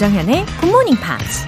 Good 0.00 0.14
Morning 0.64 0.96
Pops. 0.96 1.44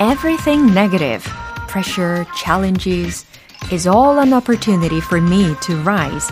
Everything 0.00 0.74
negative, 0.74 1.22
pressure, 1.68 2.26
challenges 2.34 3.24
is 3.70 3.86
all 3.86 4.18
an 4.18 4.32
opportunity 4.32 5.00
for 5.00 5.20
me 5.20 5.54
to 5.60 5.76
rise. 5.84 6.26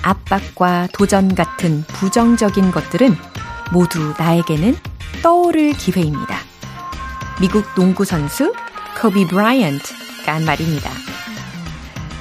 압박과 0.00 0.88
도전 0.94 1.34
같은 1.34 1.84
부정적인 1.88 2.70
것들은 2.70 3.14
모두 3.70 4.14
나에게는 4.18 4.76
떠오를 5.22 5.74
기회입니다. 5.74 6.38
미국 7.38 7.66
농구 7.74 8.06
선수 8.06 8.54
코비 8.98 9.26
브라이언트가 9.26 10.36
한 10.36 10.46
말입니다. 10.46 10.99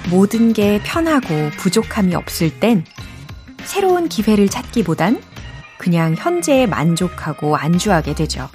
모든 0.10 0.54
게 0.54 0.82
편하고 0.84 1.28
부족함이 1.58 2.16
없을 2.16 2.60
땐 2.60 2.84
새로운 3.64 4.10
기회를 4.10 4.50
찾기보단 4.50 5.22
그냥 5.78 6.16
현재에 6.18 6.66
만족하고 6.66 7.56
안주하게 7.56 8.16
되죠. 8.16 8.50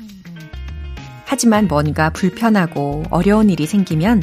하지만 1.25 1.69
뭔가 1.69 2.11
불편하고 2.11 3.05
어려운 3.11 3.51
일이 3.51 3.67
생기면 3.67 4.23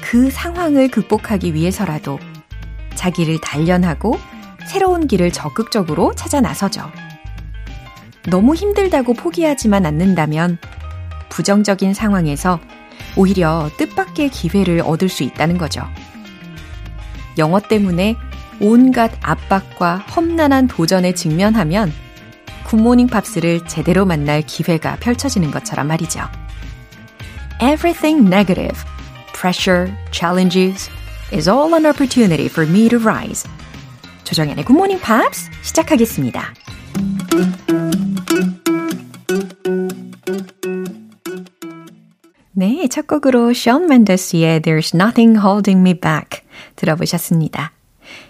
그 0.00 0.30
상황을 0.30 0.88
극복하기 0.88 1.54
위해서라도 1.54 2.18
자기를 2.94 3.40
단련하고 3.42 4.18
새로운 4.66 5.06
길을 5.06 5.32
적극적으로 5.32 6.14
찾아 6.14 6.40
나서죠. 6.40 6.90
너무 8.28 8.54
힘들다고 8.54 9.14
포기하지만 9.14 9.86
않는다면 9.86 10.58
부정적인 11.28 11.94
상황에서 11.94 12.60
오히려 13.16 13.70
뜻밖의 13.76 14.30
기회를 14.30 14.82
얻을 14.84 15.08
수 15.08 15.22
있다는 15.22 15.58
거죠. 15.58 15.82
영어 17.40 17.58
때문에 17.58 18.16
온갖 18.60 19.10
압박과 19.22 19.96
험난한 20.14 20.68
도전에 20.68 21.14
직면하면 21.14 21.92
굿모닝 22.66 23.08
팝스를 23.08 23.66
제대로 23.66 24.04
만날 24.04 24.42
기회가 24.42 24.96
펼쳐지는 25.00 25.50
것처럼 25.50 25.88
말이죠. 25.88 26.20
Everything 27.60 28.26
negative, 28.26 28.78
pressure, 29.34 29.92
challenges 30.12 30.88
is 31.32 31.48
all 31.48 31.74
an 31.74 31.86
opportunity 31.86 32.46
for 32.46 32.68
me 32.68 32.88
to 32.88 32.98
rise. 33.00 33.50
조정현의 34.24 34.64
굿모닝 34.64 35.00
팝스 35.00 35.50
시작하겠습니다. 35.62 36.54
네, 42.52 42.86
첫 42.88 43.06
곡으로 43.06 43.54
숀 43.54 43.86
멘데스의 43.86 44.60
There's 44.60 44.94
Nothing 44.94 45.38
Holding 45.38 45.80
Me 45.80 45.98
Back 45.98 46.42
들어보셨습니다. 46.76 47.72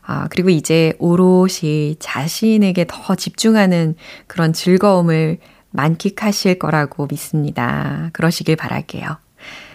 아, 0.06 0.28
그리고 0.28 0.50
이제 0.50 0.92
오롯이 0.98 1.96
자신에게 1.98 2.86
더 2.88 3.14
집중하는 3.14 3.94
그런 4.26 4.52
즐거움을 4.52 5.38
만끽하실 5.70 6.58
거라고 6.58 7.06
믿습니다. 7.10 8.10
그러시길 8.12 8.56
바랄게요. 8.56 9.16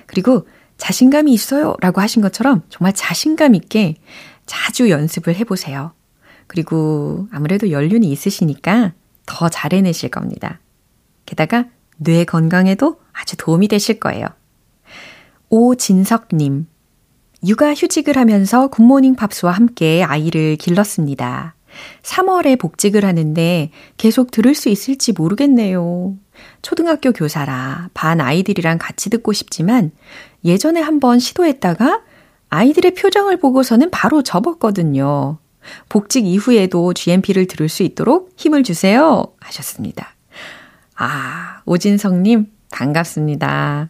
그리고 0.05 0.47
자신감이 0.77 1.33
있어요 1.33 1.75
라고 1.81 1.99
하신 1.99 2.21
것처럼 2.21 2.63
정말 2.69 2.93
자신감 2.93 3.53
있게 3.55 3.95
자주 4.45 4.89
연습을 4.89 5.35
해보세요. 5.35 5.93
그리고 6.47 7.27
아무래도 7.31 7.69
연륜이 7.69 8.09
있으시니까 8.11 8.93
더 9.25 9.49
잘해내실 9.49 10.09
겁니다. 10.09 10.59
게다가 11.25 11.65
뇌 11.97 12.23
건강에도 12.23 12.99
아주 13.11 13.35
도움이 13.37 13.67
되실 13.67 13.99
거예요. 13.99 14.25
오진석님, 15.49 16.67
육아 17.45 17.73
휴직을 17.73 18.17
하면서 18.17 18.67
굿모닝 18.67 19.15
팝스와 19.15 19.51
함께 19.51 20.03
아이를 20.03 20.55
길렀습니다. 20.57 21.55
3월에 22.03 22.59
복직을 22.59 23.05
하는데 23.05 23.69
계속 23.97 24.31
들을 24.31 24.53
수 24.55 24.69
있을지 24.69 25.13
모르겠네요. 25.13 26.15
초등학교 26.61 27.11
교사라 27.11 27.89
반 27.93 28.21
아이들이랑 28.21 28.77
같이 28.79 29.09
듣고 29.09 29.33
싶지만 29.33 29.91
예전에 30.43 30.81
한번 30.81 31.19
시도했다가 31.19 32.01
아이들의 32.49 32.95
표정을 32.95 33.37
보고서는 33.37 33.91
바로 33.91 34.23
접었거든요. 34.23 35.37
복직 35.87 36.25
이후에도 36.25 36.93
GMP를 36.93 37.45
들을 37.45 37.69
수 37.69 37.83
있도록 37.83 38.31
힘을 38.37 38.63
주세요. 38.63 39.25
하셨습니다. 39.39 40.15
아, 40.95 41.61
오진성님, 41.65 42.47
반갑습니다. 42.71 43.89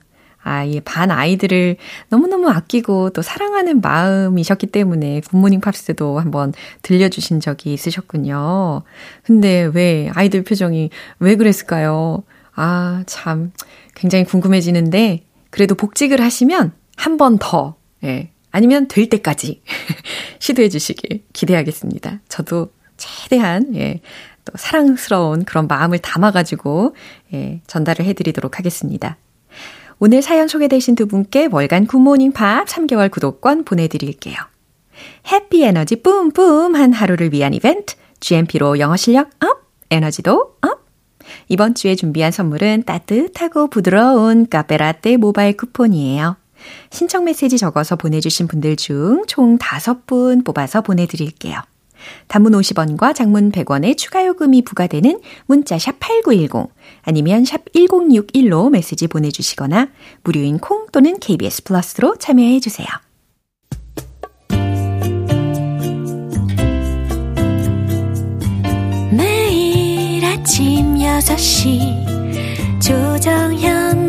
아, 0.49 0.63
이 0.63 0.81
반 0.83 1.11
아이들을 1.11 1.77
너무너무 2.09 2.49
아끼고 2.49 3.11
또 3.11 3.21
사랑하는 3.21 3.81
마음이셨기 3.81 4.67
때문에 4.67 5.21
굿모닝 5.29 5.61
팝스도 5.61 6.17
한번 6.19 6.53
들려주신 6.81 7.39
적이 7.39 7.73
있으셨군요. 7.73 8.81
근데 9.23 9.69
왜 9.75 10.09
아이들 10.15 10.43
표정이 10.43 10.89
왜 11.19 11.35
그랬을까요? 11.35 12.23
아, 12.55 13.03
참, 13.05 13.51
굉장히 13.95 14.25
궁금해지는데, 14.25 15.23
그래도 15.51 15.75
복직을 15.75 16.19
하시면 16.19 16.71
한 16.97 17.17
번 17.17 17.37
더, 17.39 17.75
예, 18.03 18.31
아니면 18.51 18.87
될 18.87 19.07
때까지 19.07 19.61
시도해 20.39 20.69
주시길 20.69 21.25
기대하겠습니다. 21.31 22.21
저도 22.27 22.71
최대한, 22.97 23.75
예, 23.75 24.01
또 24.45 24.53
사랑스러운 24.55 25.45
그런 25.45 25.67
마음을 25.67 25.99
담아가지고, 25.99 26.95
예, 27.35 27.61
전달을 27.67 28.03
해드리도록 28.05 28.57
하겠습니다. 28.57 29.17
오늘 29.99 30.21
사연 30.21 30.47
소개되신 30.47 30.95
두 30.95 31.07
분께 31.07 31.49
월간 31.51 31.85
굿모닝 31.85 32.31
팝스 32.31 32.65
3개월 32.67 33.11
구독권 33.11 33.65
보내드릴게요. 33.65 34.35
happy 35.29 35.63
에너지 35.63 35.97
뿜뿜한 35.97 36.93
하루를 36.93 37.33
위한 37.33 37.53
이벤트, 37.53 37.95
GMP로 38.21 38.79
영어 38.79 38.95
실력 38.95 39.29
up, 39.43 39.63
에너지도 39.91 40.55
up! 40.61 40.85
이번 41.49 41.75
주에 41.75 41.95
준비한 41.95 42.31
선물은 42.31 42.83
따뜻하고 42.85 43.69
부드러운 43.69 44.47
카페라떼 44.47 45.17
모바일 45.17 45.57
쿠폰이에요. 45.57 46.37
신청 46.91 47.25
메시지 47.25 47.57
적어서 47.57 47.95
보내주신 47.97 48.47
분들 48.47 48.77
중 48.77 49.23
총 49.27 49.57
5분 49.57 50.45
뽑아서 50.45 50.81
보내드릴게요. 50.81 51.59
단문 52.27 52.53
50원과 52.53 53.13
장문 53.13 53.51
100원의 53.51 53.97
추가 53.97 54.25
요금이 54.25 54.61
부과되는 54.61 55.19
문자 55.45 55.77
샵 55.77 55.99
8910 55.99 56.69
아니면 57.01 57.45
샵 57.45 57.65
1061로 57.73 58.69
메시지 58.69 59.07
보내주시거나 59.07 59.89
무료인 60.23 60.57
콩 60.59 60.87
또는 60.91 61.19
KBS 61.19 61.63
플러스로 61.63 62.15
참여해 62.17 62.59
주세요. 62.59 62.87
매일 69.11 70.25
아침 70.25 70.95
6시 70.95 72.81
조정현 72.81 74.08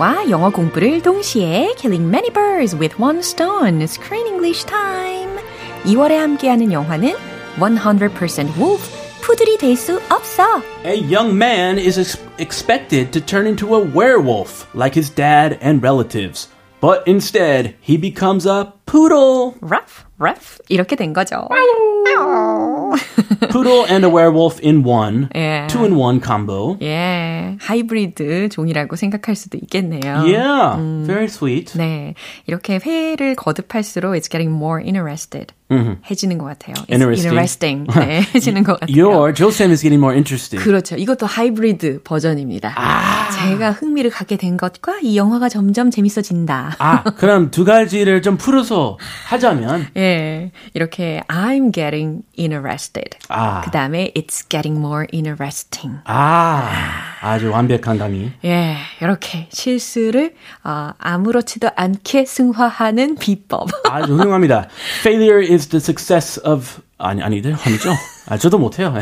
감상과 0.00 0.30
영어 0.30 0.48
공부를 0.48 1.02
동시에 1.02 1.74
Killing 1.76 2.08
Many 2.08 2.30
Birds 2.30 2.74
with 2.74 2.96
One 3.00 3.18
Stone 3.18 3.82
Screen 3.82 4.26
English 4.26 4.64
Time 4.64 5.38
2월에 5.84 6.14
함께하는 6.16 6.72
영화는 6.72 7.14
100% 7.58 8.56
Wolf 8.58 8.90
푸들이 9.20 9.58
될 9.58 9.76
수 9.76 10.00
없어. 10.08 10.62
A 10.86 10.96
young 10.96 11.34
man 11.34 11.78
is 11.78 11.98
ex- 11.98 12.18
expected 12.38 13.10
to 13.12 13.20
turn 13.20 13.46
into 13.46 13.74
a 13.74 13.80
werewolf 13.80 14.66
like 14.74 14.98
his 14.98 15.14
dad 15.14 15.58
and 15.60 15.82
relatives. 15.82 16.48
But 16.80 17.02
instead, 17.06 17.74
he 17.80 17.98
becomes 18.00 18.46
a 18.46 18.72
poodle. 18.86 19.54
ruff, 19.60 20.06
ruff 20.18 20.58
이렇게 20.70 20.96
된 20.96 21.12
거죠. 21.12 21.48
poodle 23.50 23.84
and 23.88 24.04
a 24.04 24.08
werewolf 24.08 24.60
in 24.60 24.82
one. 24.84 25.28
Yeah. 25.34 25.66
Two 25.68 25.84
in 25.84 25.96
one 25.96 26.20
combo. 26.20 26.76
예, 26.82 27.56
하이브리드 27.60 28.48
종이라고 28.50 28.96
생각할 28.96 29.34
수도 29.36 29.58
있겠네요. 29.58 30.24
Yeah, 30.26 30.76
very 31.06 31.26
sweet. 31.26 31.72
네, 31.76 32.14
이렇게 32.46 32.78
회를 32.84 33.34
거듭할수록 33.34 34.14
it's 34.14 34.28
getting 34.30 34.50
more 34.52 34.80
interested. 34.80 35.52
해지는 36.09 36.37
것 36.37 36.45
같아요. 36.45 36.75
Interesting. 36.89 37.85
interesting. 37.87 37.87
네, 37.99 38.21
해지는 38.35 38.63
것 38.63 38.79
같아요. 38.79 38.95
Your 38.95 39.33
Josem 39.33 39.71
is 39.71 39.81
getting 39.81 40.01
more 40.01 40.13
interested. 40.15 40.63
그렇죠. 40.63 40.95
이것도 40.95 41.25
하이브리드 41.25 42.01
버전입니다. 42.03 42.75
제가 43.41 43.71
흥미를 43.71 44.11
갖게 44.11 44.37
된 44.37 44.57
것과 44.57 44.99
이 45.01 45.17
영화가 45.17 45.49
점점 45.49 45.89
재밌어진다. 45.89 46.75
아, 46.79 47.03
그럼 47.03 47.51
두 47.51 47.65
가지를 47.65 48.21
좀 48.21 48.37
풀어서 48.37 48.97
하자면 49.27 49.87
예, 49.97 50.51
이렇게 50.73 51.21
I'm 51.27 51.73
getting 51.73 52.21
interested. 52.37 53.17
아. 53.29 53.61
그 53.63 53.71
다음에 53.71 54.11
it's 54.15 54.49
getting 54.49 54.77
more 54.77 55.07
interesting. 55.13 55.99
아, 56.05 56.69
아주 57.21 57.51
완벽한 57.51 57.97
강의. 57.97 58.31
예, 58.45 58.75
이렇게 59.01 59.47
실수를 59.51 60.33
어, 60.63 60.91
아무렇지도 60.97 61.69
않게 61.75 62.25
승화하는 62.25 63.15
비법. 63.15 63.69
아주 63.89 64.15
훌륭합니다. 64.15 64.67
Failure 64.99 65.45
is 65.51 65.60
the 65.69 65.79
success 65.79 66.39
of 66.43 66.81
아니 66.97 67.21
아니들 67.21 67.55
아니죠? 67.65 67.91
아 68.27 68.37
저도 68.37 68.57
못해요. 68.57 68.93
예. 68.97 69.01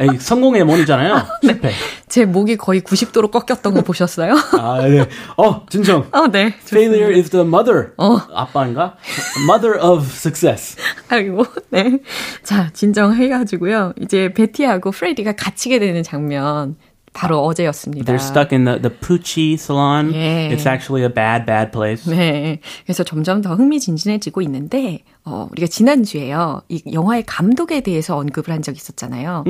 에이, 0.00 0.08
성공의 0.20 0.62
원이잖아요. 0.62 1.26
실패. 1.42 1.72
제 2.08 2.24
목이 2.24 2.56
거의 2.56 2.80
90도로 2.82 3.32
꺾였던 3.32 3.74
거 3.74 3.82
보셨어요? 3.82 4.34
아 4.56 4.80
네. 4.86 5.08
어 5.36 5.66
진정. 5.68 6.06
어, 6.12 6.28
네. 6.28 6.54
Failure 6.66 7.12
is 7.18 7.30
the 7.30 7.44
mother. 7.44 7.90
아빠인가? 8.32 8.96
Mother 9.42 9.80
of 9.80 10.06
success. 10.06 10.76
아이고, 11.08 11.44
네. 11.70 11.98
자, 12.44 12.70
진정해가지고요. 12.72 13.94
이제 14.00 14.32
베티하고 14.32 14.92
프레디가 14.92 15.32
갇히게 15.32 15.80
되는 15.80 16.02
장면. 16.04 16.76
바로 17.18 17.44
어제였습니다. 17.44 18.12
They're 18.12 18.22
stuck 18.22 18.54
in 18.54 18.64
the 18.64 18.80
the 18.80 18.96
Poochie 18.96 19.54
salon. 19.54 20.14
예. 20.14 20.50
It's 20.54 20.68
actually 20.68 21.02
a 21.02 21.12
bad 21.12 21.44
bad 21.46 21.72
place. 21.72 22.08
네. 22.08 22.60
그래서 22.84 23.02
점점 23.02 23.42
더 23.42 23.56
흥미진진해지고 23.56 24.40
있는데, 24.42 25.00
어, 25.24 25.48
우리가 25.50 25.66
지난주에요. 25.66 26.62
이 26.68 26.80
영화의 26.92 27.24
감독에 27.26 27.80
대해서 27.80 28.16
언급을 28.16 28.54
한 28.54 28.62
적이 28.62 28.76
있었잖아요. 28.76 29.42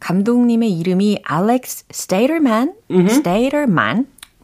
감독님의 0.00 0.70
이름이 0.78 1.20
알렉스 1.24 1.86
스테이터만, 1.90 2.74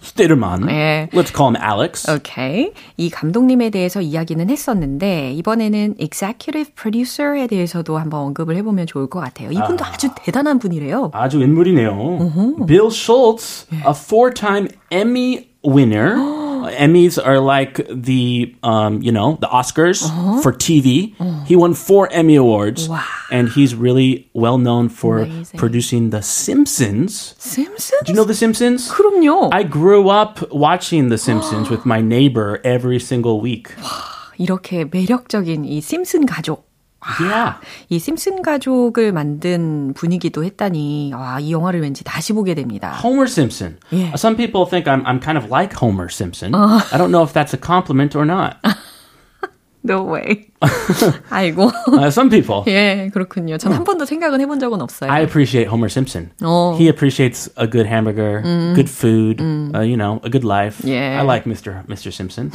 Stitterman. 0.02 0.68
예. 0.70 1.08
Let's 1.12 1.34
call 1.34 1.54
him 1.54 1.56
Alex. 1.56 2.10
오케이. 2.10 2.72
이 2.96 3.10
감독님에 3.10 3.70
대해서 3.70 4.00
이야기는 4.00 4.48
했었는데, 4.50 5.32
이번에는 5.34 5.96
executive 5.98 6.72
producer에 6.74 7.46
대해서도 7.46 7.98
한번 7.98 8.20
언급을 8.20 8.56
해보면 8.56 8.86
좋을 8.86 9.08
것 9.08 9.20
같아요. 9.20 9.50
이분도 9.50 9.84
아. 9.84 9.92
주 9.96 10.08
대단한 10.14 10.58
분이래요. 10.58 11.10
아주 11.12 11.40
인물이네요. 11.40 12.64
Bill 12.66 12.88
Schultz, 12.90 13.66
a 13.72 13.92
four-time 13.94 14.68
Emmy 14.90 15.48
winner. 15.64 16.16
Emmys 16.65 17.17
are 17.23 17.39
like 17.39 17.79
the, 17.89 18.53
um, 18.63 19.01
you 19.01 19.11
know, 19.11 19.37
the 19.39 19.47
Oscars 19.47 20.01
for 20.41 20.51
TV. 20.51 21.13
He 21.47 21.55
won 21.55 21.73
four 21.73 22.09
Emmy 22.11 22.35
awards, 22.35 22.89
Wow. 22.89 23.03
and 23.31 23.49
he's 23.49 23.75
really 23.75 24.27
well 24.33 24.57
known 24.57 24.89
for 24.89 25.19
Amazing. 25.19 25.59
producing 25.59 26.09
The 26.09 26.21
Simpsons. 26.21 27.35
심슨? 27.39 27.91
Do 28.05 28.11
you 28.11 28.15
know 28.15 28.23
The 28.25 28.33
Simpsons? 28.33 28.89
그럼요. 28.89 29.49
I 29.53 29.63
grew 29.63 30.09
up 30.09 30.41
watching 30.51 31.09
The 31.09 31.17
Simpsons 31.17 31.69
with 31.69 31.85
my 31.85 32.01
neighbor 32.01 32.59
every 32.63 32.99
single 32.99 33.39
week. 33.39 33.69
이렇게 34.37 34.85
매력적인 34.85 35.65
이 35.65 35.81
심슨 35.81 36.25
가족. 36.25 36.65
Yeah. 37.20 37.54
이 37.88 37.98
심슨 37.98 38.42
가족을 38.42 39.12
만든 39.12 39.94
분이기도 39.94 40.44
했다니, 40.44 41.12
와, 41.14 41.40
이 41.40 41.50
영화를 41.50 41.80
왠지 41.80 42.04
다시 42.04 42.32
보게 42.34 42.54
됩니다. 42.54 42.98
Homer 43.02 43.26
Simpson. 43.26 43.78
Yeah. 43.90 44.12
Some 44.16 44.36
people 44.36 44.66
think 44.66 44.86
I'm 44.86 45.02
I'm 45.06 45.18
kind 45.18 45.38
of 45.38 45.50
like 45.50 45.72
Homer 45.72 46.10
Simpson. 46.10 46.54
I 46.54 46.98
don't 46.98 47.10
know 47.10 47.22
if 47.22 47.32
that's 47.32 47.54
a 47.54 47.58
compliment 47.58 48.14
or 48.14 48.26
not. 48.26 48.58
No 49.82 50.02
way. 50.02 50.49
아이고. 51.30 51.70
Uh, 51.88 52.08
some 52.08 52.28
people. 52.28 52.62
예, 52.66 53.10
그렇군요. 53.12 53.56
전한 53.56 53.84
번도 53.84 54.04
생각은 54.04 54.40
해본 54.40 54.58
적은 54.60 54.80
없어요. 54.82 55.10
I 55.10 55.22
appreciate 55.22 55.68
Homer 55.70 55.88
Simpson. 55.88 56.30
어. 56.42 56.76
He 56.78 56.88
appreciates 56.88 57.48
a 57.58 57.66
good 57.66 57.86
hamburger, 57.86 58.42
good 58.74 58.90
food, 58.90 59.40
uh, 59.40 59.80
you 59.80 59.96
know, 59.96 60.20
a 60.24 60.30
good 60.30 60.44
life. 60.44 60.84
Yeah. 60.84 61.18
I 61.20 61.24
like 61.24 61.44
Mr. 61.48 61.82
Mr. 61.88 62.12
Simpson. 62.12 62.50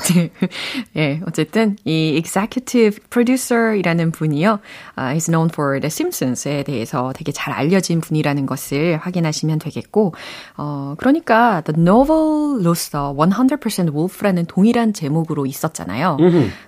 예, 0.96 1.19
어쨌든 1.25 1.78
이 1.84 2.16
executive 2.18 3.00
producer이라는 3.10 4.12
분이요, 4.12 4.60
uh, 5.00 5.16
is 5.16 5.25
known 5.30 5.50
for 5.52 5.80
The 5.80 5.90
Simpsons에 5.90 6.63
대해서 6.63 7.12
되게 7.16 7.31
잘 7.31 7.54
알려진 7.54 8.02
분이라는 8.02 8.46
것을 8.46 8.98
확인하시면 8.98 9.60
되겠고, 9.60 10.13
어, 10.57 10.96
그러니까 10.98 11.62
The 11.62 11.81
Novel로서 11.81 13.16
100% 13.18 13.94
Wolf라는 13.94 14.46
동일한 14.46 14.94
제목으로 14.94 15.46
있었잖아요. 15.46 16.18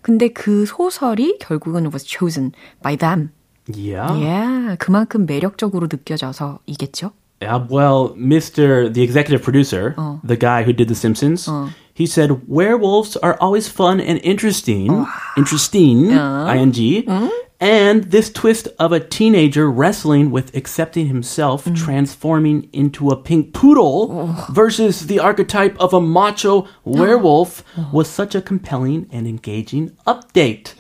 근데 0.02 0.30
그 0.30 0.66
소설이 0.66 1.27
결국은 1.41 1.93
was 1.93 2.05
chosen 2.05 2.53
by 2.83 2.97
them. 2.97 3.31
Yeah. 3.67 4.15
Yeah, 4.17 4.77
그만큼 4.79 5.27
매력적으로 5.27 5.89
느껴져서이겠죠? 5.89 7.13
Yeah, 7.41 7.59
well, 7.69 8.15
Mr. 8.17 8.93
the 8.93 9.03
executive 9.03 9.43
producer, 9.43 9.97
the 10.23 10.37
guy 10.37 10.63
who 10.63 10.73
did 10.73 10.87
The 10.89 10.95
Simpsons, 10.95 11.49
he 11.93 12.07
said 12.07 12.47
werewolves 12.47 13.17
are 13.17 13.37
always 13.41 13.69
fun 13.69 14.01
and 14.01 14.21
interesting. 14.23 15.07
Interesting, 15.37 16.11
ing. 16.11 17.31
And 17.60 18.06
this 18.06 18.32
twist 18.32 18.68
of 18.78 18.92
a 18.92 19.00
teenager 19.00 19.70
wrestling 19.72 20.30
with 20.30 20.56
accepting 20.56 21.08
himself, 21.08 21.66
mm. 21.66 21.76
transforming 21.76 22.70
into 22.72 23.10
a 23.10 23.16
pink 23.16 23.54
poodle 23.54 24.36
versus 24.52 25.08
the 25.08 25.20
archetype 25.20 25.76
of 25.80 25.94
a 25.94 26.00
macho 26.00 26.68
werewolf 26.84 27.64
was 27.92 28.08
such 28.08 28.36
a 28.36 28.42
compelling 28.42 29.10
and 29.12 29.28
engaging 29.28 29.90
update. 30.06 30.74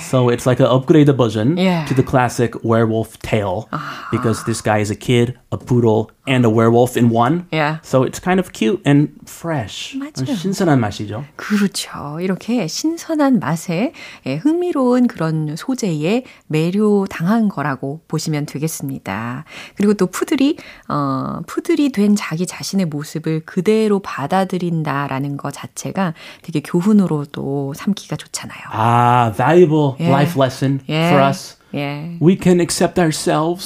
So 0.00 0.28
it's 0.28 0.44
like 0.46 0.58
an 0.58 0.66
upgraded 0.66 1.16
version 1.16 1.56
Yeah. 1.56 1.84
to 1.86 1.94
the 1.94 2.02
classic 2.02 2.64
werewolf 2.64 3.18
tale 3.20 3.68
ah. 3.72 4.08
because 4.10 4.44
this 4.44 4.60
guy 4.60 4.78
is 4.78 4.90
a 4.90 4.96
kid, 4.96 5.38
a 5.54 5.58
poodle, 5.58 6.10
and 6.26 6.44
a 6.44 6.50
werewolf 6.50 6.96
in 6.96 7.10
one. 7.10 7.46
Yeah. 7.52 7.78
So 7.82 8.02
it's 8.02 8.18
kind 8.18 8.40
of 8.40 8.52
cute 8.52 8.80
and 8.86 9.12
fresh. 9.26 9.96
맞아요. 9.98 10.34
신선한 10.34 10.80
맛이죠. 10.80 11.24
그렇죠. 11.36 12.18
이렇게 12.20 12.66
신선한 12.66 13.40
맛에 13.40 13.92
예, 14.26 14.36
흥미로운 14.36 15.06
그런 15.06 15.54
소재에 15.56 16.24
매료 16.46 17.06
당한 17.06 17.48
거라고 17.48 18.00
보시면 18.08 18.46
되겠습니다. 18.46 19.44
그리고 19.76 19.94
또 19.94 20.06
푸들이 20.06 20.56
어 20.88 21.40
푸들이 21.46 21.92
된 21.92 22.16
자기 22.16 22.46
자신의 22.46 22.86
모습을 22.86 23.40
그대로 23.44 24.00
받아들인다라는 24.00 25.36
것 25.36 25.52
자체가 25.52 26.14
되게 26.42 26.60
교훈으로도 26.60 27.74
삼기가 27.74 28.16
좋잖아요. 28.16 28.62
Ah, 28.72 29.32
valuable 29.36 29.94
Yeah. 29.98 30.10
life 30.10 30.40
lesson 30.40 30.80
예. 30.88 31.08
for 31.08 31.22
us. 31.22 31.56
예. 31.73 32.17
We 32.21 32.37
can 32.41 32.59
accept 32.59 32.99
ourselves. 32.99 33.65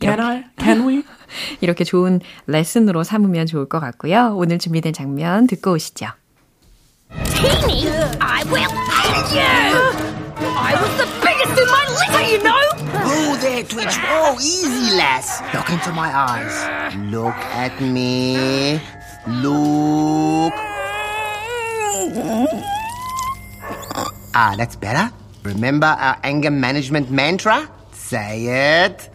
can 0.00 0.20
I? 0.20 0.44
Can 0.58 0.86
we? 0.86 1.02
이렇게 1.60 1.84
좋은 1.84 2.20
레슨으로 2.46 3.04
삼으면 3.04 3.46
좋을 3.46 3.68
것 3.68 3.80
같고요. 3.80 4.34
오늘 4.36 4.58
준비된 4.58 4.92
장면 4.92 5.46
듣고 5.46 5.72
오시죠. 5.72 6.06
Teeny, 7.34 7.88
I 8.20 8.44
will 8.44 8.68
eat 8.68 9.32
you! 9.32 10.18
I 10.40 10.74
was 10.74 10.96
the 10.98 11.08
biggest 11.24 11.56
in 11.58 11.68
my 11.68 11.84
litter, 11.88 12.24
you 12.30 12.42
know! 12.42 12.62
Oh, 13.10 13.38
there, 13.40 13.62
Twitch. 13.64 13.96
Oh, 14.10 14.36
easy, 14.40 14.96
lass. 14.96 15.40
Look 15.54 15.70
into 15.70 15.90
my 15.92 16.10
eyes. 16.14 16.52
Look 17.10 17.36
at 17.54 17.80
me. 17.80 18.80
Look. 19.26 20.52
Ah, 24.34 24.54
that's 24.56 24.76
better. 24.76 25.10
Remember 25.43 25.87
our 25.87 26.17
anger 26.23 26.51
management 26.51 27.11
mantra? 27.11 27.69
Say 27.91 28.45
it. 28.85 29.09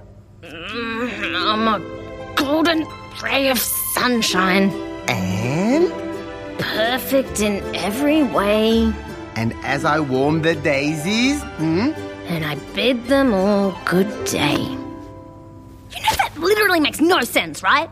I'm 0.45 1.69
a 1.69 2.35
golden 2.37 2.87
ray 3.23 3.49
of 3.51 3.59
sunshine, 3.59 4.71
And? 5.09 5.91
perfect 6.59 7.41
in 7.41 7.63
every 7.75 8.23
way, 8.25 8.93
And 9.37 9.55
as 9.63 9.85
I 9.85 10.01
warm 10.01 10.43
the 10.43 10.55
daisies, 10.57 11.41
hmm? 11.59 11.93
and 12.29 12.45
I 12.45 12.57
bid 12.75 13.07
them 13.07 13.33
all 13.33 13.75
good 13.85 14.09
day. 14.25 14.59
You 14.59 16.01
know 16.03 16.15
that 16.19 16.33
literally 16.37 16.81
makes 16.81 17.01
no 17.01 17.21
sense, 17.23 17.63
right? 17.63 17.89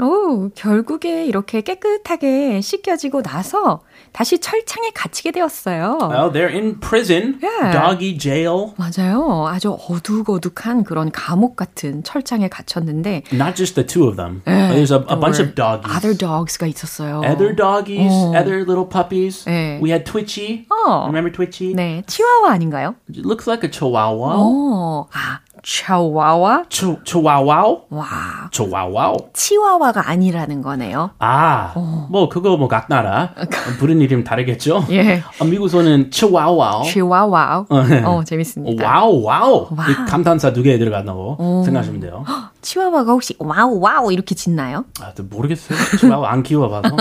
오, 0.00 0.48
결국에 0.56 1.24
이렇게 1.24 1.60
깨끗하게 1.60 2.60
씻겨지고 2.60 3.22
나서 3.22 3.82
다시 4.12 4.38
철창에 4.40 4.90
갇히게 4.92 5.30
되었어요. 5.30 5.98
Well, 6.02 6.32
they're 6.32 6.52
in 6.52 6.80
prison, 6.80 7.38
Yeah. 7.40 7.70
doggy 7.72 8.18
jail. 8.18 8.74
맞아요. 8.76 9.46
아주 9.48 9.76
어둑어둑한 9.88 10.82
그런 10.82 11.12
감옥 11.12 11.54
같은 11.54 12.02
철창에 12.02 12.48
갇혔는데 12.48 13.22
Not 13.32 13.54
just 13.54 13.76
the 13.76 13.86
two 13.86 14.08
of 14.08 14.16
them. 14.16 14.42
예, 14.48 14.74
There's 14.74 14.90
a, 14.90 15.04
a 15.08 15.16
bunch 15.16 15.40
of 15.40 15.54
doggies. 15.54 15.86
Other 15.96 16.16
dogs가 16.16 16.66
있었어요. 16.66 17.22
Other 17.24 17.54
doggies, 17.54 18.10
어. 18.10 18.34
other 18.34 18.66
little 18.66 18.88
puppies. 18.88 19.44
예. 19.48 19.78
We 19.80 19.90
had 19.90 20.04
Twitchy. 20.04 20.66
어. 20.70 21.06
Remember 21.06 21.30
Twitchy? 21.30 21.72
네, 21.74 22.02
치와와 22.08 22.50
아닌가요? 22.50 22.96
It 23.08 23.22
looks 23.24 23.46
like 23.48 23.62
a 23.62 23.70
chihuahua. 23.70 24.34
어, 24.38 25.06
아, 25.12 25.38
치와와? 25.64 26.64
Chihuahua? 26.68 27.76
와, 27.90 28.06
chihuahua. 28.52 29.16
치와와가 29.32 30.08
아니라는 30.10 30.60
거네요. 30.62 31.10
아, 31.18 31.72
뭐 32.10 32.28
그거 32.28 32.56
뭐 32.58 32.68
각 32.68 32.86
나라 32.88 33.30
부른 33.80 34.00
이름 34.02 34.24
다르겠죠? 34.24 34.84
예. 34.90 35.22
아, 35.40 35.44
미국에서는. 35.44 36.10
치와와. 36.10 37.64
네. 37.88 38.02
어, 38.04 38.22
재밌습니다. 38.24 38.84
wow 38.86 39.22
wow. 39.22 39.68
wow. 39.70 39.90
이 39.90 39.94
감탄사 40.08 40.52
두 40.52 40.62
개 40.62 40.78
들어간다고 40.78 41.36
생각하시면 41.64 42.00
돼요. 42.00 42.24
치와와가 42.64 43.12
혹시 43.12 43.36
wow 43.38 43.78
wow 43.78 44.10
이렇게 44.10 44.34
짖나요? 44.34 44.86
아, 45.00 45.12
또 45.14 45.22
모르겠어요. 45.22 45.78
치와와 46.00 46.32
안 46.32 46.42
키워봐서. 46.42 46.96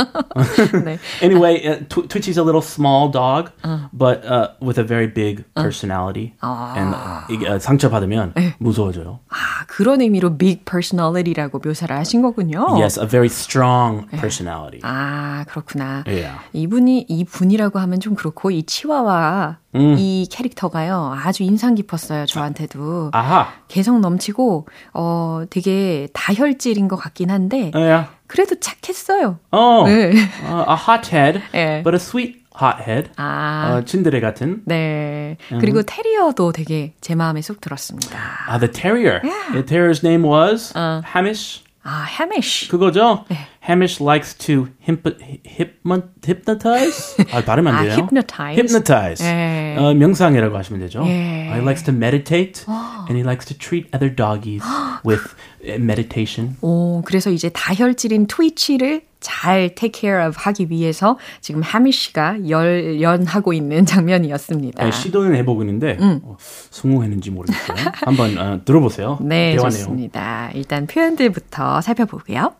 네. 0.83 0.99
anyway, 1.21 1.55
uh, 1.65 1.79
Tw- 1.87 2.07
Twitchy's 2.09 2.37
a 2.37 2.43
little 2.43 2.61
small 2.61 3.09
dog, 3.09 3.51
but 3.93 4.23
uh, 4.25 4.49
with 4.61 4.77
a 4.77 4.83
very 4.83 5.07
big 5.07 5.45
personality. 5.55 6.33
And 6.41 6.93
uh, 6.93 7.23
이게 7.29 7.47
uh, 7.47 7.59
상처 7.59 7.89
받으면 7.89 8.33
무서워져요. 8.59 9.19
아, 9.29 9.65
그런 9.67 10.01
의미로 10.01 10.37
big 10.37 10.65
personality라고 10.65 11.59
묘사를 11.63 11.95
하신 11.95 12.21
거군요. 12.21 12.67
Yes, 12.77 12.99
a 12.99 13.07
very 13.07 13.27
strong 13.29 14.05
personality. 14.11 14.81
아, 14.83 15.45
그렇구나. 15.47 16.03
Yeah. 16.05 16.39
이분이, 16.51 17.05
이분이라고 17.07 17.79
하면 17.79 17.99
좀 18.01 18.15
그렇고, 18.15 18.51
이 18.51 18.63
치와와 18.63 19.59
이 19.75 20.27
캐릭터가요, 20.29 21.17
아주 21.23 21.41
인상 21.41 21.73
깊었어요, 21.73 22.27
저한테도. 22.27 23.09
아하. 23.11 23.47
개성 23.67 24.01
넘치고, 24.01 24.67
어, 24.93 25.43
되게 25.53 26.07
다혈질인 26.13 26.87
것 26.87 26.95
같긴 26.95 27.29
한데, 27.29 27.71
Yeah. 27.75 28.09
그래도 28.25 28.55
착했어요. 28.59 29.37
Oh, 29.51 29.85
네. 29.85 30.13
uh, 30.41 30.65
a 30.67 30.75
hothead, 30.75 31.43
예. 31.53 31.83
but 31.83 31.93
a 31.93 31.99
sweet 31.99 32.41
hothead. 32.59 33.11
아, 33.17 33.77
어, 33.77 33.85
친드레 33.85 34.19
같은. 34.19 34.63
네. 34.65 35.37
그리고 35.59 35.83
테리어도 35.83 36.51
되게 36.53 36.93
제 37.01 37.13
마음에 37.13 37.41
쏙 37.41 37.61
들었습니다. 37.61 38.17
Ah, 38.49 38.57
the 38.59 38.71
terrier. 38.71 39.21
The 39.53 39.63
terrier's 39.63 40.01
name 40.03 40.23
was 40.25 40.73
Hamish. 40.75 41.62
아, 41.84 42.02
해미쉬. 42.04 42.68
그거죠? 42.68 43.24
Hamish 43.66 44.02
likes 44.02 44.34
to 44.36 44.68
himp- 44.86 45.16
hypno- 45.46 46.02
hypnotize? 46.26 47.16
아, 47.32 47.42
발음 47.44 47.66
안 47.66 47.74
아, 47.76 47.82
돼요. 47.82 47.92
hypnotize. 47.94 48.60
Hypnotize. 48.60 49.24
예. 49.24 49.76
어, 49.78 49.94
명상이라고 49.94 50.56
하시면 50.56 50.80
되죠. 50.80 51.02
예. 51.06 51.50
He 51.54 51.60
likes 51.62 51.82
to 51.84 51.94
meditate 51.94 52.64
and 53.08 53.14
he 53.16 53.22
likes 53.22 53.46
to 53.46 53.56
treat 53.56 53.88
other 53.94 54.14
doggies 54.14 54.62
with 55.04 55.22
uh, 55.24 55.51
meditation. 55.65 56.55
오, 56.61 57.01
그래서 57.05 57.29
이제 57.31 57.49
다혈질인 57.49 58.27
트위치를 58.27 59.01
잘 59.19 59.73
take 59.75 60.01
care 60.01 60.27
of 60.27 60.35
하기 60.37 60.69
위해서 60.69 61.17
지금 61.39 61.63
해미쉬가 61.63 62.49
열연하고 62.49 63.53
있는 63.53 63.85
장면이었습니다. 63.87 64.83
네, 64.83 64.91
시도는 64.91 65.35
해보고 65.35 65.61
있는데 65.63 65.97
어, 66.01 66.35
성공했는지 66.69 67.31
모르겠어요. 67.31 67.77
한번 68.03 68.37
어, 68.37 68.59
들어보세요. 68.65 69.19
네, 69.21 69.51
대화 69.55 69.69
내용. 69.69 69.69
좋습니다. 69.69 70.51
일단 70.53 70.87
표현들부터 70.87 71.79
살펴보고요. 71.81 72.53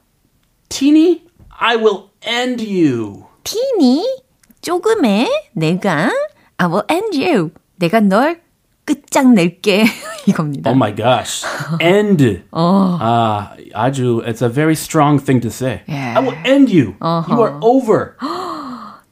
Teeny, 0.70 1.22
I 1.50 1.76
will 1.76 2.04
end 2.26 2.66
you. 2.66 3.24
티니, 3.44 4.22
조금의 4.62 5.28
내가 5.52 6.10
I 6.58 6.68
will 6.70 6.86
end 6.90 7.22
you. 7.22 7.50
내가 7.76 8.00
널 8.00 8.40
끝장낼게. 8.85 9.85
이겁니다. 10.27 10.71
Oh 10.71 10.77
my 10.77 10.95
gosh. 10.95 11.45
End. 11.81 12.43
아, 12.53 13.53
아주, 13.75 14.23
it's 14.27 14.43
a 14.43 14.49
very 14.49 14.75
strong 14.75 15.19
thing 15.19 15.41
to 15.41 15.51
say. 15.51 15.83
Yeah. 15.87 16.15
I 16.17 16.21
will 16.21 16.37
end 16.45 16.71
you. 16.71 16.97
You 17.01 17.43
are 17.43 17.59
over. 17.61 18.17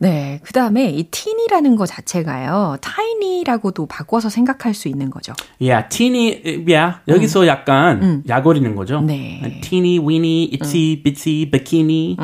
네, 0.01 0.39
그 0.43 0.51
다음에 0.51 0.89
이 0.89 1.03
티니라는 1.03 1.75
거 1.75 1.85
자체가요, 1.85 2.77
tiny라고도 2.81 3.85
바꿔서 3.85 4.29
생각할 4.29 4.73
수 4.73 4.87
있는 4.87 5.11
거죠. 5.11 5.33
Yeah, 5.61 5.87
teeny, 5.89 6.41
yeah. 6.67 6.97
여기서 7.07 7.45
약간 7.45 8.23
약어리는 8.27 8.75
거죠. 8.75 8.99
네. 9.01 9.61
teeny, 9.61 9.99
weeny, 9.99 10.49
itsy, 10.53 11.03
bitsy, 11.03 11.51
bikini. 11.51 12.17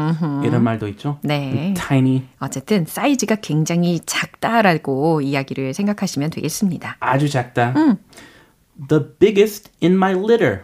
이런 0.43 0.63
말도 0.63 0.87
있죠. 0.87 1.19
네. 1.21 1.75
tiny. 1.77 2.23
어쨌든 2.39 2.85
사이즈가 2.87 3.35
굉장히 3.35 3.99
작다라고 4.03 5.21
이야기를 5.21 5.75
생각하시면 5.75 6.31
되겠습니다. 6.31 6.97
아주 6.99 7.29
작다. 7.29 7.75
The 8.89 9.03
biggest 9.19 9.69
in 9.83 9.93
my 9.93 10.13
litter. 10.13 10.61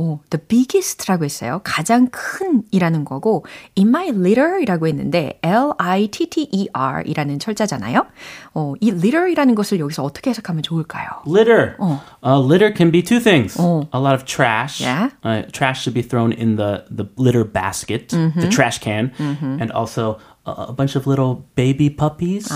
오, 0.00 0.18
the 0.30 0.42
biggest라고 0.48 1.26
했어요. 1.26 1.60
가장 1.62 2.08
큰이라는 2.10 3.04
거고 3.04 3.44
in 3.76 3.88
my 3.88 4.08
litter이라고 4.08 4.86
했는데 4.86 5.38
L-I-T-T-E-R 5.42 7.02
이라는 7.04 7.38
철자잖아요. 7.38 8.06
어, 8.54 8.72
이 8.80 8.88
litter이라는 8.88 9.54
것을 9.54 9.78
여기서 9.78 10.02
어떻게 10.02 10.30
해석하면 10.30 10.62
좋을까요? 10.62 11.06
Litter. 11.26 11.76
Uh, 12.24 12.40
litter 12.40 12.72
can 12.74 12.90
be 12.90 13.02
two 13.02 13.20
things. 13.20 13.60
어. 13.60 13.86
A 13.94 14.00
lot 14.00 14.14
of 14.14 14.24
trash. 14.24 14.80
Yeah. 14.80 15.10
Uh, 15.22 15.42
trash 15.52 15.82
should 15.82 15.92
be 15.92 16.00
thrown 16.00 16.32
in 16.32 16.56
the, 16.56 16.84
the 16.90 17.04
litter 17.18 17.44
basket, 17.44 18.08
the 18.08 18.48
trash 18.50 18.80
can. 18.80 19.12
And 19.18 19.70
also 19.72 20.16
a, 20.46 20.72
bunch 20.72 20.96
of 20.96 21.06
little 21.06 21.44
baby 21.56 21.90
puppies. 21.90 22.48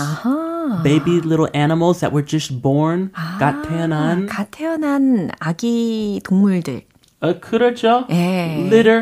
Baby 0.81 1.21
little 1.21 1.47
animals 1.53 1.99
that 1.99 2.11
were 2.11 2.25
just 2.25 2.59
born. 2.59 3.11
갓 3.13 3.61
태어난. 3.69 4.25
갓 4.25 4.49
태어난 4.49 5.29
아기 5.39 6.19
동물들. 6.23 6.81
어, 7.29 7.39
그렇죠. 7.39 8.05
예. 8.09 8.65
Litter. 8.67 8.99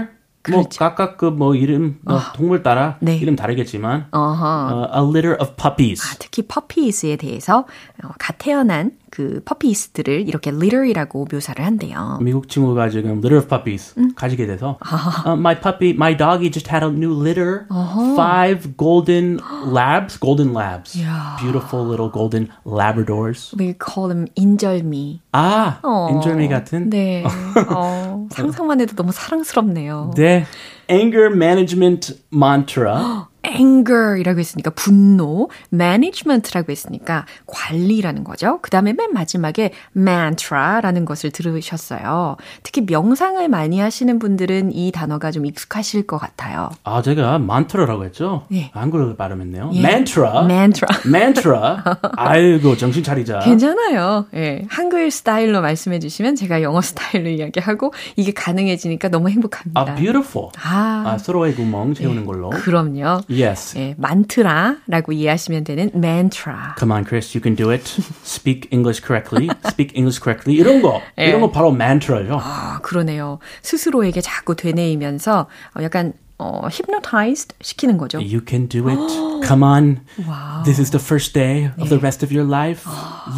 뭐 0.50 0.64
그렇죠. 0.64 0.78
각각 0.78 1.16
그 1.18 1.28
뭐 1.32 1.56
이름 1.56 2.00
뭐 2.02 2.20
동물 2.36 2.64
따라 2.64 2.98
네. 3.00 3.16
이름 3.18 3.36
다르겠지만. 3.38 4.08
어, 4.12 4.88
a 4.94 5.02
litter 5.10 5.38
of 5.42 5.54
puppies. 5.56 6.02
아, 6.06 6.16
특히 6.20 6.42
퍼피스에 6.48 7.16
대해서 7.16 7.60
어, 8.04 8.10
갓 8.20 8.36
태어난 8.40 8.92
그 9.14 9.42
퍼피스들을 9.46 10.28
이렇게 10.28 10.50
litter이라고 10.50 11.28
묘사를 11.32 11.64
한대요. 11.64 12.18
미국 12.20 12.50
친구가 12.50 12.90
지금 12.90 13.20
litter 13.20 13.38
of 13.38 13.48
puppies 13.48 13.94
가지게 14.16 14.48
돼서 14.48 14.80
uh, 15.28 15.38
my 15.38 15.54
puppy, 15.54 15.92
my 15.92 16.18
doggy 16.18 16.50
just 16.50 16.68
had 16.68 16.84
a 16.84 16.90
new 16.90 17.14
litter. 17.14 17.68
Five 18.16 18.76
golden 18.76 19.40
labs, 19.70 20.20
golden 20.20 20.54
labs. 20.54 21.00
야. 21.00 21.38
Beautiful 21.40 21.86
little 21.86 22.10
golden 22.10 22.50
labradors. 22.66 23.54
We 23.56 23.76
call 23.78 24.10
them 24.10 24.26
인절미. 24.34 25.22
아, 25.32 25.78
어, 25.84 26.10
인절미 26.10 26.48
같은. 26.50 26.90
네. 26.90 27.24
어, 27.70 28.28
상상만 28.32 28.82
해도 28.82 28.96
너무 28.96 29.12
사랑스럽네요. 29.12 30.12
네. 30.16 30.46
Anger 30.90 31.28
management 31.32 32.16
mantra. 32.34 33.28
Anger이라고 33.54 34.40
했으니까 34.40 34.72
분노, 34.72 35.50
management라고 35.72 36.72
했으니까 36.72 37.26
관리라는 37.46 38.24
거죠. 38.24 38.60
그 38.62 38.70
다음에 38.70 38.94
맨 38.94 39.14
마지막에 39.14 39.72
mantra라는 39.96 41.06
것을 41.06 41.32
들으셨어요. 41.32 42.38
특히 42.64 42.82
명상을 42.82 43.48
많이 43.50 43.80
하시는 43.80 44.20
분들은 44.20 44.74
이 44.74 44.92
단어가 44.92 45.32
좀 45.32 45.46
익숙하실 45.46 46.08
것 46.08 46.18
같아요. 46.18 46.70
아, 46.84 47.02
제가 47.02 47.36
mantra라고 47.36 48.06
했죠? 48.06 48.46
예. 48.54 48.72
한국어로 48.74 49.16
발음했네요. 49.16 49.72
예. 49.74 49.80
mantra. 49.80 50.44
mantra. 50.46 50.88
mantra. 51.06 51.78
아이고, 52.18 52.78
정신 52.78 53.04
차리자. 53.04 53.40
괜찮아요. 53.40 54.28
예. 54.36 54.66
한글 54.70 55.12
스타일로 55.12 55.62
말씀해 55.62 56.00
주시면 56.00 56.36
제가 56.36 56.62
영어 56.62 56.82
스타일로 56.82 57.30
이야기하고 57.30 57.94
이게 58.16 58.32
가능해지니까 58.32 59.10
너무 59.10 59.30
행복합니다. 59.30 59.82
아, 59.82 59.96
beautiful. 59.96 60.50
아, 60.64 61.04
아, 61.06 61.18
서로의 61.18 61.56
구멍 61.56 61.94
채우는 61.94 62.26
걸로. 62.26 62.50
그럼요. 62.50 63.22
Yes. 63.44 63.78
예, 63.78 63.96
만트라라고 63.98 65.12
이해하시면 65.12 65.64
되는 65.64 65.92
mantra. 65.96 66.76
Come 66.78 66.94
on, 66.94 67.06
Chris, 67.06 67.36
you 67.38 67.42
can 67.44 67.56
do 67.56 67.72
it. 67.72 67.84
Speak 68.26 68.68
English 68.72 69.02
correctly. 69.06 69.50
Speak 69.68 69.94
English 69.96 70.22
correctly. 70.22 70.58
이런 70.60 70.82
거, 70.82 71.02
예. 71.20 71.28
이런 71.30 71.42
거 71.42 71.52
바로 71.52 71.70
mantra죠. 71.70 72.40
아, 72.42 72.80
그러네요. 72.82 73.40
스스로에게 73.62 74.22
자꾸 74.22 74.56
되뇌이면서 74.56 75.48
어, 75.78 75.84
약간 75.84 76.14
어, 76.40 76.62
hypnotized 76.66 77.56
시키는 77.62 77.98
거죠. 77.98 78.18
You 78.18 78.42
can 78.46 78.68
do 78.68 78.90
it. 78.90 79.00
Come 79.48 79.64
on. 79.64 80.00
와우. 80.28 80.64
This 80.64 80.82
is 80.82 80.90
the 80.92 81.02
first 81.02 81.34
day 81.34 81.70
of 81.80 81.88
the 81.90 82.00
rest 82.00 82.26
of 82.26 82.36
your 82.36 82.50
life. 82.50 82.90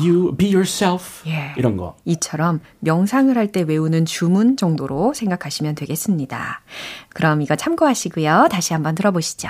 You 0.02 0.36
be 0.36 0.48
yourself. 0.48 1.22
예. 1.30 1.54
이런 1.58 1.78
거. 1.78 1.96
이처럼 2.06 2.62
명상을 2.80 3.36
할 3.38 3.52
때 3.52 3.62
외우는 3.62 4.06
주문 4.06 4.58
정도로 4.58 5.14
생각하시면 5.14 5.76
되겠습니다. 5.76 6.62
그럼 7.14 7.42
이거 7.42 7.56
참고하시고요. 7.56 8.48
다시 8.50 8.74
한번 8.74 8.96
들어보시죠. 8.96 9.50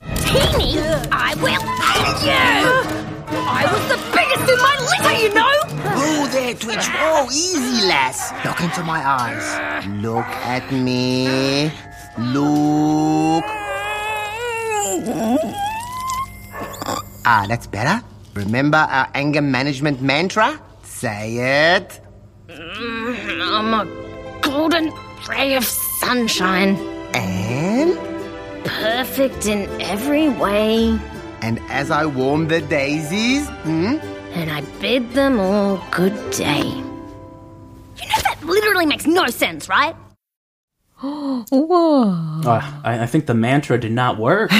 Teeny, 0.00 0.80
I 1.12 1.34
will 1.36 1.64
end 1.96 2.18
you! 2.24 3.00
I 3.36 3.66
was 3.70 3.84
the 3.88 3.98
biggest 4.14 4.50
in 4.50 4.58
my 4.58 4.76
litter, 4.88 5.14
you 5.22 5.34
know! 5.34 5.52
Oh, 5.92 6.28
there? 6.32 6.40
there, 6.40 6.54
Twitch. 6.54 6.86
Oh, 6.94 7.28
easy, 7.30 7.86
lass. 7.86 8.32
Look 8.44 8.60
into 8.60 8.82
my 8.82 9.06
eyes. 9.06 9.86
Look 10.02 10.24
at 10.24 10.70
me. 10.72 11.70
Look. 12.18 13.44
Ah, 17.26 17.44
that's 17.48 17.66
better. 17.66 18.02
Remember 18.34 18.78
our 18.78 19.08
anger 19.14 19.42
management 19.42 20.00
mantra? 20.00 20.60
Say 20.82 21.36
it. 21.36 22.00
I'm 22.48 23.74
a 23.74 23.86
golden 24.40 24.92
ray 25.28 25.56
of 25.56 25.64
sunshine. 25.64 26.76
And? 27.14 28.09
Perfect 28.64 29.46
in 29.46 29.68
every 29.80 30.28
way. 30.28 30.98
And 31.42 31.60
as 31.70 31.90
I 31.90 32.04
warm 32.06 32.48
the 32.48 32.60
daisies, 32.60 33.48
hmm? 33.64 33.96
And 34.34 34.50
I 34.50 34.62
bid 34.80 35.12
them 35.14 35.40
all 35.40 35.80
good 35.90 36.14
day. 36.30 36.62
You 36.62 38.06
know 38.06 38.20
that 38.24 38.38
literally 38.44 38.86
makes 38.86 39.06
no 39.06 39.26
sense, 39.28 39.68
right? 39.68 39.96
우와. 41.02 42.44
Uh, 42.44 42.60
I, 42.84 43.00
I 43.04 43.06
think 43.06 43.26
the 43.26 43.34
mantra 43.34 43.78
did 43.80 43.92
not 43.92 44.18
work. 44.18 44.50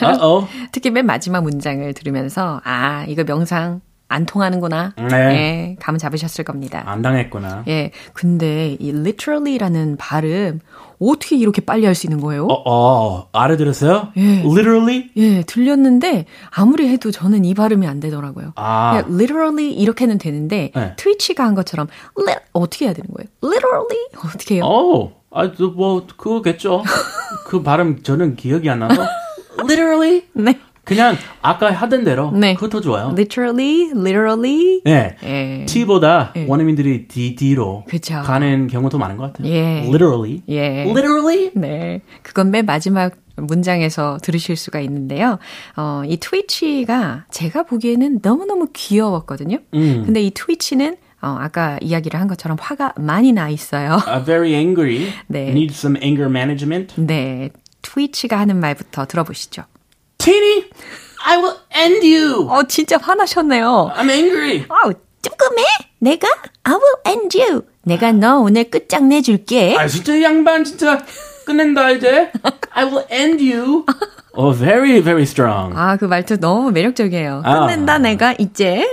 Uh-oh. 0.00 0.46
특히 0.70 0.90
맨 0.90 1.06
마지막 1.06 1.42
문장을 1.42 1.92
들으면서 1.92 2.60
아, 2.64 3.04
이거 3.08 3.24
명상 3.24 3.80
안 4.08 4.24
통하는구나. 4.24 4.94
네. 4.96 5.12
예, 5.12 5.76
감은 5.80 5.98
잡으셨을 5.98 6.44
겁니다. 6.44 6.84
안 6.86 7.02
당했구나. 7.02 7.64
예, 7.68 7.90
근데 8.14 8.76
이 8.78 8.90
literally라는 8.90 9.96
발음 9.96 10.60
어떻게 11.00 11.36
이렇게 11.36 11.60
빨리 11.60 11.84
할 11.86 11.94
수 11.94 12.06
있는 12.06 12.20
거예요? 12.20 12.46
어, 12.46 12.62
어, 12.70 13.28
알아들었어요? 13.32 14.08
Literally? 14.16 15.10
예, 15.16 15.42
들렸는데 15.42 16.26
아무리 16.50 16.88
해도 16.88 17.10
저는 17.10 17.44
이 17.44 17.54
발음이 17.54 17.86
안 17.86 18.00
되더라고요. 18.00 18.52
아. 18.56 19.02
literally 19.08 19.72
이렇게는 19.72 20.18
되는데 20.18 20.72
네. 20.74 20.92
트위치가 20.96 21.44
한 21.44 21.54
것처럼 21.54 21.88
li- 22.18 22.34
어떻게 22.52 22.86
해야 22.86 22.94
되는 22.94 23.08
거예요? 23.14 23.28
literally 23.42 24.06
어떻게 24.24 24.56
해요? 24.56 24.64
어, 24.66 25.12
아, 25.30 25.52
저, 25.52 25.66
뭐, 25.68 26.06
그거겠죠. 26.06 26.82
그 27.46 27.62
발음 27.62 28.02
저는 28.02 28.36
기억이 28.36 28.68
안 28.70 28.78
나서. 28.80 29.02
Literally? 29.60 30.24
네. 30.34 30.58
그냥 30.88 31.16
아까 31.42 31.70
하던 31.70 32.04
대로. 32.04 32.30
네. 32.32 32.54
그것도 32.54 32.80
좋아요. 32.80 33.14
literally, 33.16 33.90
literally. 33.94 34.80
네. 34.84 35.16
예. 35.22 35.66
T보다 35.66 36.32
원어민들이 36.46 37.06
D, 37.06 37.34
D로 37.36 37.84
그쵸. 37.86 38.22
가는 38.22 38.66
경우도 38.66 38.98
많은 38.98 39.16
것 39.16 39.32
같아요. 39.32 39.52
예. 39.52 39.84
Literally. 39.86 40.42
예. 40.48 40.84
Literally? 40.88 41.50
네. 41.54 42.00
그건 42.22 42.50
맨 42.50 42.64
마지막 42.66 43.12
문장에서 43.36 44.18
들으실 44.22 44.56
수가 44.56 44.80
있는데요. 44.80 45.38
어, 45.76 46.02
이 46.06 46.16
트위치가 46.16 47.26
제가 47.30 47.62
보기에는 47.64 48.20
너무너무 48.22 48.68
귀여웠거든요. 48.72 49.58
음. 49.74 50.02
근데 50.04 50.22
이 50.22 50.30
트위치는 50.32 50.96
어, 51.20 51.36
아까 51.40 51.78
이야기를 51.80 52.18
한 52.18 52.28
것처럼 52.28 52.56
화가 52.60 52.94
많이 52.96 53.32
나 53.32 53.48
있어요. 53.48 53.98
Uh, 54.06 54.24
very 54.24 54.54
angry. 54.54 55.12
네. 55.26 55.48
Need 55.50 55.72
some 55.74 55.98
anger 56.02 56.30
management. 56.30 56.94
네. 56.96 57.50
트위치가 57.82 58.38
하는 58.38 58.58
말부터 58.60 59.06
들어보시죠. 59.06 59.62
Teeny, 60.18 60.64
I 61.24 61.36
will 61.38 61.56
end 61.74 62.06
you. 62.06 62.48
어, 62.48 62.62
진짜 62.64 62.98
화나셨네요. 63.00 63.92
I'm 63.96 64.10
angry. 64.10 64.64
아우, 64.68 64.92
조금해? 65.22 65.62
내가? 66.00 66.28
I 66.64 66.74
will 66.74 66.96
end 67.16 67.40
you. 67.40 67.62
내가 67.84 68.12
너 68.12 68.38
오늘 68.40 68.64
끝장내 68.70 69.22
줄게. 69.22 69.76
아, 69.78 69.86
진짜 69.86 70.14
이 70.14 70.22
양반 70.22 70.64
진짜 70.64 71.02
끝낸다 71.46 71.90
이제. 71.92 72.30
I 72.72 72.84
will 72.84 73.06
end 73.10 73.42
you. 73.42 73.84
Oh, 74.34 74.52
very, 74.58 75.00
very 75.00 75.22
strong. 75.22 75.72
아, 75.76 75.96
그 75.96 76.04
말투 76.04 76.38
너무 76.38 76.70
매력적이에요. 76.72 77.42
아. 77.44 77.60
끝낸다, 77.66 77.98
내가 77.98 78.34
이제. 78.38 78.84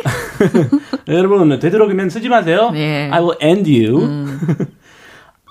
여러분 1.10 1.60
되도록이면 1.60 2.10
쓰지 2.10 2.30
마세요. 2.30 2.70
네. 2.72 3.10
I 3.12 3.22
will 3.22 3.38
end 3.42 3.70
you. 3.70 4.38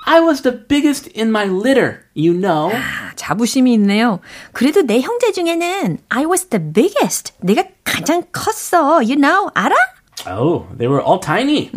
I 0.07 0.21
was 0.21 0.43
the 0.43 0.53
biggest 0.53 1.09
in 1.17 1.31
my 1.31 1.47
litter, 1.47 2.05
you 2.15 2.35
know. 2.35 2.71
아, 2.75 3.13
자부심이 3.17 3.73
있네요. 3.75 4.21
그래도 4.53 4.83
내 4.83 5.01
형제 5.01 5.33
중에는 5.33 5.99
I 6.11 6.25
was 6.27 6.47
the 6.51 6.63
biggest. 6.73 7.33
내가 7.41 7.65
가장 7.85 8.23
컸어. 8.31 9.01
You 9.01 9.17
know, 9.17 9.51
알아? 9.55 9.75
Oh, 10.27 10.67
they 10.77 10.89
were 10.89 11.03
all 11.03 11.19
tiny. 11.21 11.71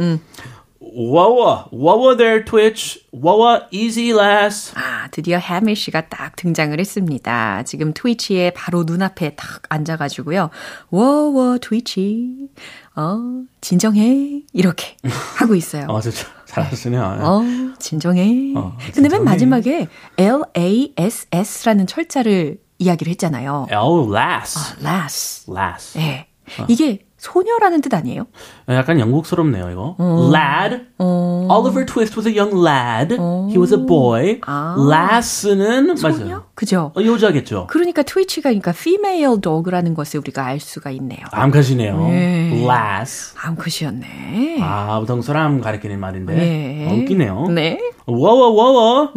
Whoa, 0.80 1.70
whoa 1.72 2.16
there, 2.16 2.44
Twitch. 2.44 3.00
Whoa, 3.12 3.62
easy 3.72 4.12
lass. 4.12 4.74
아, 4.76 5.08
드디어 5.12 5.38
해밀 5.38 5.76
씨가 5.76 6.10
딱 6.10 6.36
등장을 6.36 6.78
했습니다. 6.78 7.64
지금 7.64 7.94
트위치의 7.94 8.54
바로 8.54 8.84
눈앞에 8.84 9.36
딱 9.36 9.64
앉아가지고요. 9.70 10.50
워워 10.90 11.58
트위치. 11.60 12.50
어, 12.96 13.20
진정해. 13.62 14.42
이렇게 14.54 14.98
하고 15.38 15.56
있어요. 15.56 15.86
어, 15.88 16.02
저, 16.02 16.12
저, 16.12 16.26
잘하시네요. 16.48 17.02
어, 17.22 17.42
진정해. 17.80 18.54
어, 18.56 18.76
근데 18.94 19.02
맨 19.02 19.10
진정해. 19.10 19.24
마지막에 19.24 19.88
L-A-S-S라는 20.18 21.88
철자를 21.88 22.58
이야기를 22.80 23.12
했잖아요. 23.12 23.68
Oh, 23.72 24.14
lass. 24.16 24.76
lass. 24.84 25.46
Lass. 25.52 25.98
예. 25.98 26.28
이게 26.68 27.00
소녀라는 27.18 27.82
뜻 27.82 27.94
아니에요? 27.94 28.28
약간 28.70 29.00
영국스럽네요, 29.00 29.72
이거. 29.72 29.96
Lad. 30.32 30.86
Oliver 31.00 31.86
Twist 31.86 32.16
was 32.16 32.28
a 32.28 32.38
young 32.38 32.56
lad. 32.56 33.16
He 33.50 33.58
was 33.58 33.74
a 33.74 33.80
boy. 33.80 34.40
Lass는 34.48 35.96
소녀? 35.96 36.18
맞아요. 36.18 36.44
그죠? 36.54 36.92
어, 36.96 37.04
여자겠죠. 37.04 37.68
그러니까 37.70 38.04
트위치가 38.04 38.50
그러니까 38.50 38.72
female 38.72 39.42
dog라는 39.42 39.96
것을 39.96 40.20
우리가 40.20 40.46
알 40.46 40.60
수가 40.60 40.92
있네요. 40.92 41.26
암컷이네요. 41.32 41.98
네. 42.08 42.66
Lass. 42.70 43.36
암컷이었네. 43.42 44.60
아, 44.62 45.00
보통 45.00 45.24
사람 45.24 45.60
가리키는 45.60 46.00
말인데. 46.00 46.36
네. 46.36 46.88
어, 46.88 46.94
웃기네요. 46.94 47.48
네. 47.50 47.80
Whoa. 48.08 49.10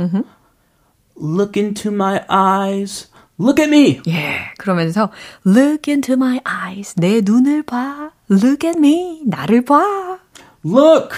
Look 1.23 1.61
into 1.61 1.93
my 1.93 2.21
eyes. 2.31 3.10
Look 3.40 3.62
at 3.62 3.70
me. 3.70 4.02
예. 4.08 4.54
그러면서 4.58 5.12
look 5.46 5.92
into 5.92 6.14
my 6.14 6.40
eyes. 6.48 6.96
내 6.98 7.22
눈을 7.22 7.64
봐. 7.64 8.12
Look 8.30 8.68
at 8.68 8.78
me. 8.78 9.22
나를 9.26 9.66
봐. 9.66 10.20
Look. 10.64 11.16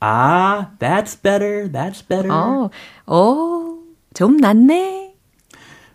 Ah, 0.00 0.70
that's 0.78 1.14
better. 1.16 1.70
That's 1.70 2.02
better. 2.06 2.30
어, 2.30 2.70
어, 3.06 3.78
좀 4.12 4.36
낫네. 4.36 5.14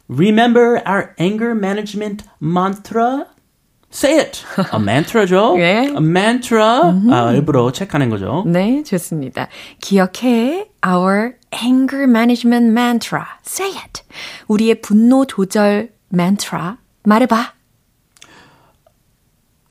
Remember 0.10 0.82
our 0.88 1.14
anger 1.20 1.54
management 1.54 2.24
mantra? 2.42 3.28
Say 3.95 4.19
it. 4.19 4.43
A 4.59 4.81
mantra죠? 4.81 5.55
예. 5.59 5.87
A 5.87 5.97
mantra. 5.99 6.93
아, 7.13 7.33
일부러 7.33 7.71
체크하는 7.71 8.11
거죠. 8.11 8.43
네, 8.45 8.83
좋습니다. 8.83 9.47
기억해. 9.81 10.69
Our 10.85 11.35
anger 11.63 12.03
management 12.09 12.73
mantra. 12.73 13.23
Say 13.47 13.71
it. 13.71 14.03
우리의 14.49 14.81
분노 14.81 15.25
조절 15.27 15.93
mantra. 16.13 16.79
말해봐. 17.05 17.53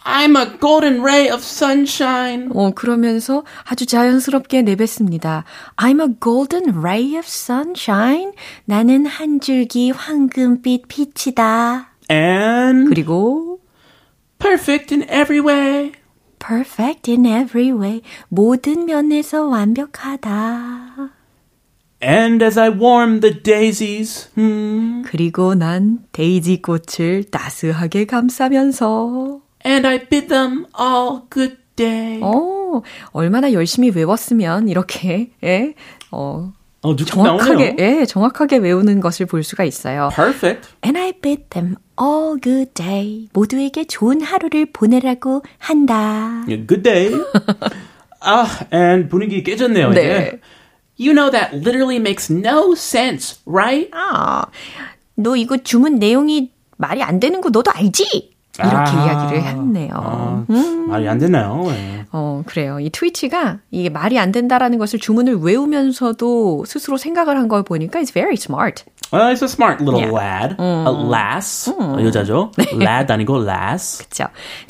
I'm 0.05 0.37
a 0.37 0.57
golden 0.59 1.01
ray 1.01 1.29
of 1.29 1.41
sunshine. 1.43 2.49
어, 2.53 2.71
그러면서 2.73 3.43
아주 3.65 3.85
자연스럽게 3.85 4.61
내뱉습니다. 4.61 5.43
I'm 5.75 6.01
a 6.01 6.15
golden 6.21 6.77
ray 6.79 7.17
of 7.17 7.25
sunshine. 7.25 8.31
나는 8.63 9.05
한 9.05 9.41
줄기 9.41 9.91
황금빛 9.91 10.87
빛이다. 10.87 11.89
And 12.09 12.89
그리고 12.89 13.52
perfect 14.43 14.91
in 14.91 15.03
every 15.09 15.39
way. 15.39 15.93
perfect 16.39 17.09
in 17.09 17.25
every 17.25 17.71
way. 17.71 18.01
모든 18.27 18.85
면에서 18.85 19.47
완벽하다. 19.47 21.09
And 22.03 22.43
as 22.43 22.59
I 22.59 22.69
warm 22.69 23.21
the 23.21 23.41
daisies, 23.41 24.29
hmm, 24.35 25.03
그리고 25.05 25.55
난 25.55 26.05
데이지 26.11 26.61
꽃을 26.61 27.23
따스하게 27.31 28.05
감싸면서 28.05 29.39
and 29.65 29.87
I 29.87 30.09
bid 30.09 30.27
them 30.27 30.65
all 30.77 31.21
good 31.31 31.55
day. 31.77 32.19
어, 32.21 32.81
얼마나 33.13 33.53
열심히 33.53 33.89
외웠으면 33.89 34.67
이렇게 34.67 35.31
예, 35.45 35.75
어, 36.11 36.51
어, 36.83 36.95
정확하게 36.95 37.71
나오네요. 37.71 37.75
예, 37.79 38.05
정확하게 38.05 38.57
외우는 38.57 38.99
것을 38.99 39.25
볼 39.25 39.43
수가 39.43 39.63
있어요. 39.63 40.09
Perfect. 40.13 40.69
And 40.85 40.99
I 40.99 41.13
bid 41.13 41.45
them 41.49 41.75
all 41.99 42.39
good 42.41 42.73
day. 42.73 43.29
모두에게 43.33 43.85
좋은 43.85 44.21
하루를 44.21 44.67
보내라고 44.71 45.43
한다. 45.57 46.43
Yeah, 46.47 46.67
good 46.67 46.83
day. 46.83 47.11
아, 48.19 48.47
and 48.73 49.09
분위기 49.09 49.43
깨졌네요, 49.43 49.89
네. 49.91 50.01
이제. 50.01 50.39
You 50.99 51.13
know 51.13 51.31
that 51.31 51.55
literally 51.55 51.97
makes 51.97 52.31
no 52.31 52.73
sense, 52.73 53.39
right? 53.45 53.89
아, 53.93 54.45
너 55.15 55.35
이거 55.35 55.57
주문 55.57 55.99
내용이 55.99 56.51
말이 56.77 57.01
안 57.01 57.19
되는 57.19 57.41
거 57.41 57.49
너도 57.49 57.71
알지? 57.71 58.32
이렇게 58.59 58.75
아, 58.77 59.05
이야기를 59.05 59.41
했네요. 59.43 59.89
아, 59.95 60.45
말이 60.87 61.07
안 61.09 61.17
되나요? 61.17 61.63
네. 61.69 62.05
어, 62.11 62.43
그래요. 62.45 62.79
이 62.79 62.89
트위치가 62.91 63.59
이게 63.71 63.89
말이 63.89 64.19
안 64.19 64.31
된다라는 64.31 64.77
것을 64.77 64.99
주문을 64.99 65.37
외우면서도 65.37 66.65
스스로 66.65 66.97
생각을 66.97 67.37
한 67.37 67.47
걸 67.47 67.63
보니까 67.63 67.99
it's 67.99 68.13
very 68.13 68.35
smart. 68.35 68.83
Well, 69.11 69.27
he's 69.31 69.43
a 69.43 69.47
smart 69.47 69.83
little 69.83 70.01
yeah. 70.01 70.11
lad. 70.15 70.55
음. 70.59 70.85
A 70.87 71.09
lass. 71.11 71.69
음. 71.69 71.99
여자죠. 72.05 72.51
네. 72.57 72.65
lad 72.73 73.11
아니고 73.11 73.43
lass. 73.43 73.97
그렇죠. 74.07 74.27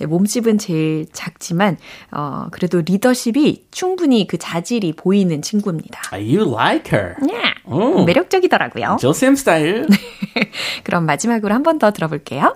몸집은 0.08 0.58
제일 0.58 1.06
작지만 1.14 1.78
어, 2.12 2.48
그래도 2.52 2.82
리더십이 2.82 3.68
충분히 3.72 4.28
그 4.28 4.38
자질이 4.38 4.94
보이는 4.94 5.42
친구입니다. 5.42 6.02
You 6.14 6.50
like 6.54 6.92
her. 6.98 7.16
네. 7.22 7.34
음. 7.68 8.06
매력적이더라고요. 8.06 8.98
조쌤 9.00 9.36
스타일. 9.36 9.88
그럼 10.84 11.06
마지막으로 11.06 11.54
한 11.54 11.64
번 11.64 11.80
더 11.80 11.92
들어볼게요. 11.92 12.56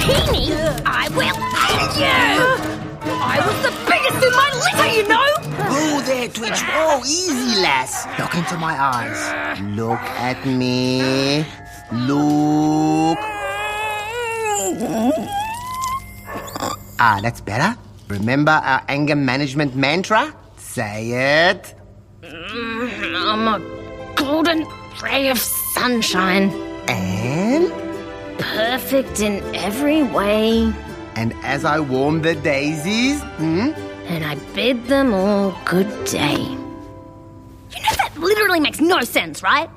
Teeny, 0.00 0.52
I 0.84 1.08
will 1.16 1.38
end 1.70 1.92
you! 1.96 2.80
I 3.02 3.36
was 3.40 3.58
the 3.64 3.72
biggest 3.88 4.20
in 4.24 4.32
my 4.32 4.48
litter, 4.64 4.90
you 4.96 5.08
know! 5.08 5.28
Oh, 5.72 6.02
there, 6.04 6.28
Twitch. 6.28 6.60
Oh, 6.68 7.00
easy, 7.04 7.60
lass. 7.62 8.06
Look 8.18 8.34
into 8.34 8.56
my 8.58 8.76
eyes. 8.78 9.60
Look 9.76 10.00
at 10.00 10.44
me. 10.46 11.44
Look. 11.92 13.18
Ah, 16.98 17.18
that's 17.22 17.40
better. 17.40 17.76
Remember 18.08 18.52
our 18.52 18.82
anger 18.88 19.16
management 19.16 19.74
mantra? 19.74 20.34
Say 20.56 21.10
it. 21.12 21.74
I'm 22.22 23.48
a 23.48 23.60
golden 24.16 24.66
ray 25.02 25.30
of 25.30 25.38
sunshine. 25.38 26.50
And? 26.88 27.89
Perfect 28.39 29.21
in 29.21 29.41
every 29.55 30.03
way. 30.03 30.73
And 31.15 31.33
as 31.43 31.63
I 31.65 31.79
warm 31.79 32.21
the 32.21 32.35
daisies, 32.35 33.21
hmm? 33.37 33.71
And 34.07 34.23
I 34.25 34.35
bid 34.53 34.87
them 34.87 35.13
all 35.13 35.53
good 35.65 35.87
day. 36.05 36.37
You 37.71 37.81
know 37.81 37.95
that 37.97 38.11
literally 38.17 38.59
makes 38.59 38.79
no 38.79 39.01
sense, 39.01 39.41
right? 39.41 39.69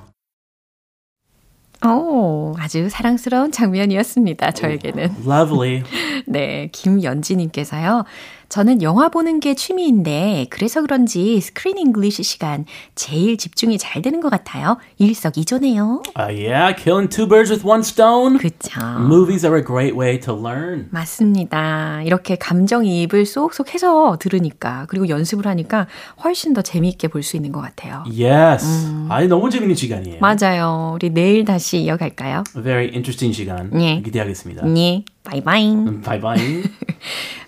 오, 1.84 2.56
아주 2.58 2.88
사랑스러운 2.90 3.52
장면이었습니다. 3.52 4.50
저에게는. 4.50 5.14
Lovely. 5.24 5.84
네, 6.26 6.68
김연지님께서요. 6.72 8.04
저는 8.53 8.83
영화 8.83 9.09
보는 9.09 9.39
게 9.39 9.55
취미인데 9.55 10.45
그래서 10.51 10.83
그런지 10.83 11.41
Screen 11.41 11.79
English 11.79 12.21
시간 12.21 12.65
제일 12.93 13.35
집중이 13.35 13.79
잘 13.79 14.03
되는 14.03 14.21
것 14.21 14.29
같아요. 14.29 14.77
일석이조네요. 14.99 16.03
Uh, 16.15 16.27
yeah, 16.29 16.75
killing 16.79 17.09
two 17.09 17.27
birds 17.27 17.49
with 17.51 17.65
one 17.67 17.79
stone. 17.79 18.37
그쵸. 18.37 18.79
Movies 18.99 19.43
are 19.43 19.57
a 19.57 19.65
great 19.65 19.97
way 19.97 20.19
to 20.19 20.35
learn. 20.37 20.85
맞습니다. 20.91 22.03
이렇게 22.03 22.35
감정이입을 22.35 23.25
쏙쏙 23.25 23.73
해서 23.73 24.17
들으니까 24.19 24.85
그리고 24.87 25.09
연습을 25.09 25.47
하니까 25.47 25.87
훨씬 26.23 26.53
더 26.53 26.61
재미있게 26.61 27.07
볼 27.07 27.23
수 27.23 27.35
있는 27.37 27.51
것 27.51 27.59
같아요. 27.59 28.03
Yes. 28.05 28.65
음. 28.67 29.07
아니 29.09 29.27
너무 29.27 29.49
재밌는 29.49 29.75
시간이에요. 29.75 30.19
맞아요. 30.21 30.91
우리 30.93 31.09
내일 31.09 31.43
다시 31.43 31.79
이어갈까요? 31.79 32.43
Very 32.53 32.89
interesting 32.93 33.33
시간. 33.35 33.71
네. 33.73 33.99
기대하겠습니다. 34.05 34.67
네. 34.67 35.05
Bye 35.23 35.73
bye. 36.03 36.25
Bye 36.25 36.41
bye. 36.41 36.63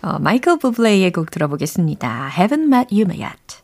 어, 0.06 0.20
마이클 0.20 0.60
부블레의 0.60 1.12
곡 1.12 1.32
들어보겠습니다. 1.32 2.30
Haven't 2.36 2.72
met 2.72 2.94
you 2.94 3.08
yet. 3.10 3.64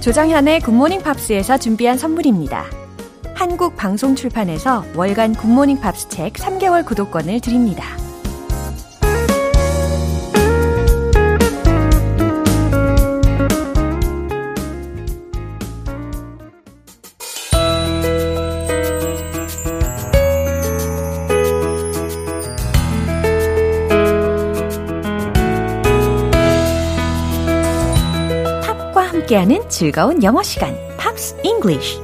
조정현의 0.00 0.60
Good 0.60 0.75
Morning 0.75 1.02
Pops에서 1.02 1.58
준비한 1.58 1.98
선물입니다. 1.98 2.66
한국 3.34 3.74
방송 3.74 4.14
출판에서 4.14 4.84
월간 4.94 5.34
굿모닝 5.34 5.80
팝스 5.80 6.08
책 6.08 6.34
3개월 6.34 6.86
구독권을 6.86 7.40
드립니다. 7.40 8.03
함께하는 29.34 29.68
즐거운 29.68 30.22
영어 30.22 30.42
시간, 30.42 30.76
Pops 30.96 31.36
English. 31.42 31.98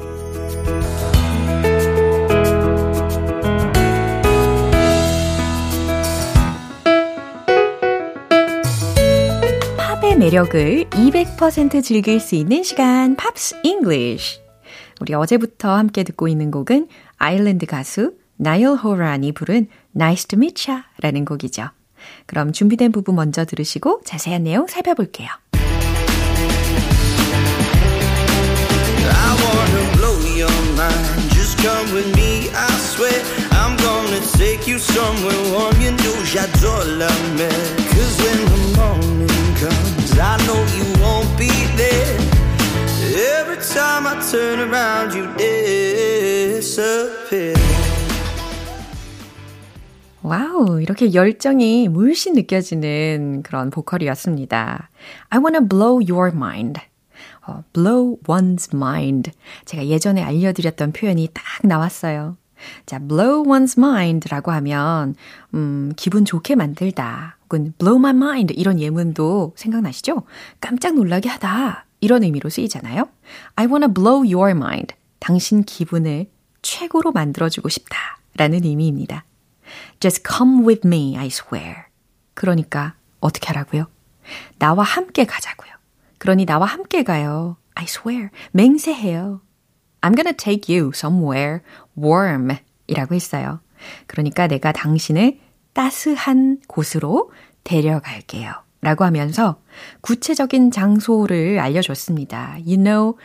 팝의 9.77 10.17
매력을 10.19 10.85
200% 10.91 11.83
즐길 11.83 12.21
수 12.21 12.35
있는 12.35 12.63
시간, 12.63 13.17
Pops 13.17 13.61
English. 13.63 14.41
우리 15.01 15.15
어제부터 15.15 15.71
함께 15.77 16.03
듣고 16.03 16.29
있는 16.29 16.51
곡은 16.51 16.89
아일랜드 17.17 17.67
가수 17.67 18.15
나일 18.37 18.69
호란이 18.69 19.33
부른 19.33 19.69
Nice 19.95 20.27
to 20.27 20.37
Meet 20.37 20.71
Ya 20.71 20.83
라는 21.01 21.25
곡이죠. 21.25 21.69
그럼 22.27 22.53
준비된 22.53 22.93
부분 22.93 23.15
먼저 23.15 23.45
들으시고 23.45 24.01
자세한 24.05 24.45
내용 24.45 24.67
살펴볼게요. 24.67 25.29
Come 31.63 31.93
with 31.93 32.09
me, 32.17 32.49
I 32.55 32.69
swear 32.93 33.21
I'm 33.61 33.77
gonna 33.77 34.21
take 34.41 34.67
you 34.67 34.79
somewhere 34.79 35.41
warm 35.53 35.77
You 35.81 35.93
know 35.93 36.17
j'adore 36.25 36.85
Cause 37.93 38.17
when 38.23 38.39
the 38.53 38.61
morning 38.81 39.55
comes 39.61 40.11
I 40.19 40.37
know 40.47 40.61
you 40.77 40.87
won't 41.03 41.31
be 41.37 41.53
there 41.77 42.19
Every 43.41 43.61
time 43.75 44.07
I 44.07 44.15
turn 44.31 44.59
around 44.69 45.15
you 45.15 45.27
disappear 46.57 47.57
와우, 50.23 50.81
이렇게 50.83 51.15
열정이 51.15 51.89
물씬 51.89 52.35
느껴지는 52.35 53.43
그런 53.43 53.71
보컬이었습니다. 53.71 54.91
I 55.31 55.41
wanna 55.41 55.67
blow 55.67 55.99
your 55.99 56.31
mind. 56.31 56.79
어, 57.51 57.65
blow 57.73 58.17
one's 58.23 58.75
mind. 58.75 59.33
제가 59.65 59.87
예전에 59.87 60.23
알려드렸던 60.23 60.93
표현이 60.93 61.29
딱 61.35 61.45
나왔어요. 61.67 62.37
자, 62.87 62.99
blow 62.99 63.43
one's 63.43 63.77
mind라고 63.77 64.53
하면, 64.53 65.15
음, 65.55 65.93
기분 65.97 66.25
좋게 66.25 66.55
만들다. 66.55 67.39
혹은 67.45 67.75
blow 67.79 67.99
my 67.99 68.15
mind 68.15 68.55
이런 68.55 68.79
예문도 68.79 69.55
생각나시죠? 69.57 70.23
깜짝 70.61 70.95
놀라게 70.95 71.29
하다. 71.29 71.87
이런 72.01 72.23
의미로 72.23 72.49
쓰이잖아요. 72.49 73.09
I 73.57 73.67
wanna 73.67 73.93
blow 73.93 74.19
your 74.19 74.51
mind. 74.51 74.95
당신 75.19 75.65
기분을 75.65 76.27
최고로 76.63 77.13
만들어주고 77.13 77.69
싶다. 77.69 77.97
라는 78.37 78.65
의미입니다. 78.65 79.25
Just 79.99 80.23
come 80.27 80.67
with 80.67 80.87
me, 80.87 81.17
I 81.17 81.27
swear. 81.27 81.75
그러니까 82.35 82.95
어떻게 83.21 83.49
하라고요? 83.49 83.87
나와 84.59 84.85
함께 84.85 85.25
가자고요. 85.25 85.70
그러니 86.21 86.45
나와 86.45 86.67
함께 86.67 87.03
가요. 87.03 87.57
I 87.75 87.87
swear. 87.89 88.29
맹세해요. 88.53 89.41
I'm 90.03 90.15
gonna 90.15 90.37
take 90.37 90.75
you 90.75 90.93
somewhere 90.95 91.61
warm 91.99 92.51
이라고 92.87 93.15
했어요. 93.15 93.61
그러니까 94.07 94.47
내가 94.47 94.71
당신을 94.71 95.39
따스한 95.73 96.61
곳으로 96.69 97.33
데려갈게요. 97.65 98.53
라고 98.83 99.05
하면서 99.05 99.63
구체적인 100.03 100.71
장소를 100.71 101.59
알려줬습니다. 101.59 102.59
You 102.67 102.77
know, 102.77 103.17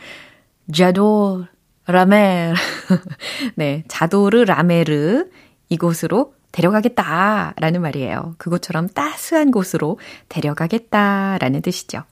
자도 0.72 1.44
라메 1.86 2.54
네, 3.56 3.84
자도르 3.88 4.44
라메르 4.44 5.28
이곳으로 5.68 6.34
데려가겠다 6.52 7.52
라는 7.58 7.82
말이에요. 7.82 8.36
그곳처럼 8.38 8.88
따스한 8.88 9.50
곳으로 9.50 9.98
데려가겠다 10.30 11.36
라는 11.38 11.60
뜻이죠. 11.60 12.04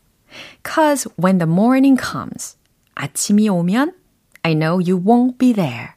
Cause 0.62 1.08
when 1.16 1.38
the 1.38 1.50
morning 1.50 2.00
comes, 2.00 2.56
아침이 2.94 3.48
오면 3.48 3.92
I 4.42 4.54
know 4.54 4.78
you 4.78 5.00
won't 5.02 5.38
be 5.38 5.52
there. 5.52 5.90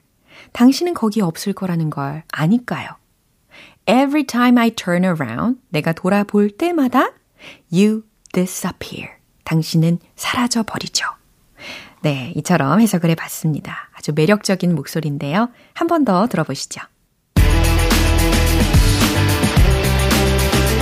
당신은 0.54 0.94
거기 0.94 1.22
없을 1.22 1.54
거라는 1.54 1.90
걸 1.90 2.24
아니까요. 2.32 2.90
Every 3.88 4.26
time 4.26 4.58
I 4.58 4.72
turn 4.72 5.04
around, 5.04 5.60
내가 5.70 5.94
돌아볼 5.94 6.50
때마다 6.52 7.12
you 7.72 8.04
disappear. 8.34 9.12
당신은 9.44 10.00
사라져 10.16 10.64
버리죠. 10.64 11.06
네, 12.02 12.34
이처럼 12.36 12.80
해석을 12.82 13.10
해 13.10 13.16
봤습니다. 13.16 13.90
아주 13.96 14.12
매력적인 14.14 14.76
목소리인데요. 14.76 15.50
한 15.74 15.88
번 15.88 16.06
더 16.06 16.28
들어보시죠. 16.28 16.82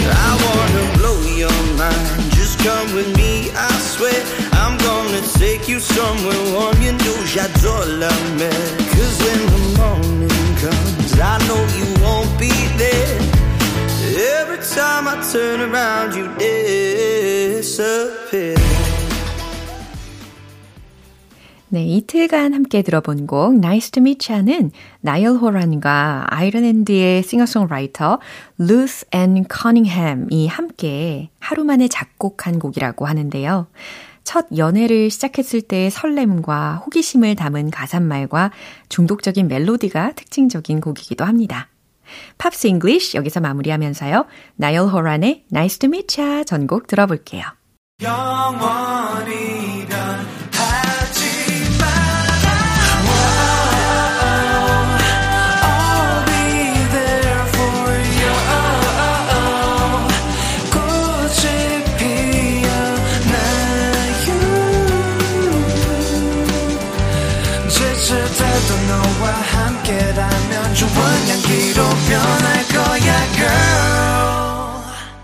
I 0.08 0.38
wanna 0.41 0.94
blow 0.98 1.20
your 1.39 1.54
mind. 1.78 2.36
Just 2.36 2.58
come 2.63 2.94
with 2.96 3.10
me. 3.18 3.45
Take 5.38 5.67
you 5.67 5.80
somewhere 5.80 6.43
warm. 6.54 6.82
You 6.82 6.93
know 6.93 7.17
j'adore 7.26 7.86
la 8.02 8.12
mer. 8.39 8.52
Cause 8.93 9.17
when 9.24 9.39
the 9.54 9.62
morning 9.80 10.56
comes, 10.62 11.12
I 11.19 11.38
know 11.48 11.62
you 11.78 11.88
won't 12.04 12.32
be 12.39 12.54
there. 12.78 13.19
Every 14.39 14.60
time 14.76 15.08
I 15.08 15.15
turn 15.32 15.62
around. 15.62 16.13
disappear. 17.65 18.56
네, 21.69 21.84
이틀간 21.84 22.54
함께 22.54 22.82
들어본 22.84 23.28
곡 23.28 23.56
Nice 23.56 23.91
to 23.91 24.02
Meet 24.02 24.32
You는 24.32 24.71
나일 25.02 25.30
호란과 25.30 26.28
아이르랜드의 26.30 27.21
싱어송라이터 27.24 28.19
루스 28.60 29.08
앤 29.12 29.43
커닝햄이 29.45 30.48
함께 30.48 31.30
하루 31.39 31.65
만에 31.65 31.89
작곡한 31.89 32.60
곡이라고 32.60 33.06
하는데요. 33.06 33.67
첫 34.26 34.48
연애를 34.58 35.10
시작했을 35.10 35.62
때의 35.62 35.90
설렘과 35.90 36.84
호기심을 36.86 37.36
담은 37.36 37.72
가사말과 37.72 38.52
중독적인 38.90 39.48
멜로디가 39.48 40.14
특징적인 40.14 40.82
곡이기도 40.82 41.24
합니다. 41.24 41.70
Pops 42.38 42.68
English 42.68 43.15
여기서 43.16 43.40
마무리하면서요. 43.40 44.26
나일 44.58 44.82
호란의 44.82 45.46
Nice 45.52 45.80
to 45.80 45.88
Meet 45.88 46.22
You 46.22 46.44
전곡 46.44 46.88
들어볼게요. 46.88 47.44
영원히 48.02 49.55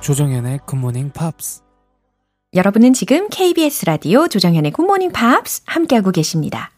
조정현의 0.01 0.61
Good 0.65 0.82
Morning 0.82 1.11
Pops 1.11 1.61
여러분은 2.55 2.93
지금 2.93 3.29
KBS 3.29 3.85
라디오 3.85 4.27
조정현의 4.27 4.71
Good 4.71 4.86
Morning 4.86 5.11
Pops 5.11 5.61
함께하고 5.65 6.11
계십니다. 6.11 6.71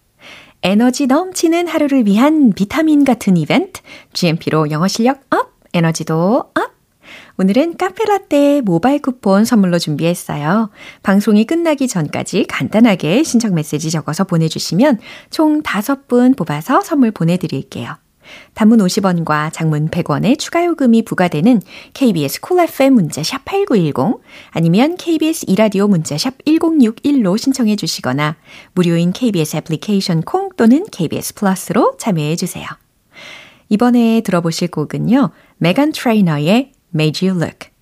에너지 0.62 1.08
넘치는 1.08 1.70
하루를 1.70 2.06
위한 2.06 2.52
비타민 2.54 3.06
같은 3.06 3.38
이벤트 3.38 3.82
GMP로 4.12 4.72
영어 4.72 4.90
실력 4.90 5.22
up, 5.34 5.54
에너지도 5.74 6.52
up. 6.54 6.74
오늘은 7.38 7.78
카페라떼 7.78 8.62
모바일 8.62 9.02
쿠폰 9.02 9.46
선물로 9.46 9.80
준비했어요. 9.80 10.70
방송이 11.02 11.46
끝나기 11.46 11.88
전까지 11.88 12.46
간단하게 12.48 13.24
신청 13.24 13.56
메시지 13.56 13.90
적어서 13.90 14.26
보내주시면 14.26 15.00
총 15.30 15.64
5분 15.64 16.36
뽑아서 16.38 16.82
선물 16.82 17.12
보내드릴게요. 17.12 18.03
단문 18.54 18.80
50원과 18.80 19.52
장문 19.54 19.90
100원의 19.90 20.40
추가 20.40 20.66
요금이 20.66 21.04
부과되는 21.04 21.62
KBS 21.94 22.42
콜 22.42 22.68
cool 22.68 22.92
문자샵 22.92 23.46
8910 23.46 24.22
아니면 24.52 24.96
KBS 24.96 25.46
이라디오 25.48 25.88
문자샵 25.88 26.46
1061로 26.46 27.38
신청해 27.38 27.76
주시거나 27.76 28.36
무료인 28.74 29.12
KBS 29.12 29.58
애플리케이션 29.58 30.22
콩 30.22 30.50
또는 30.56 30.86
KBS 30.92 31.36
플러스로 31.36 31.96
참여해 31.98 32.36
주세요. 32.36 32.68
이번에 33.70 34.22
들어보실 34.22 34.70
곡은요. 34.70 35.32
메간 35.58 35.92
트레이너의 35.92 36.72
Made 36.94 37.28
You 37.28 37.42
Look 37.42 37.74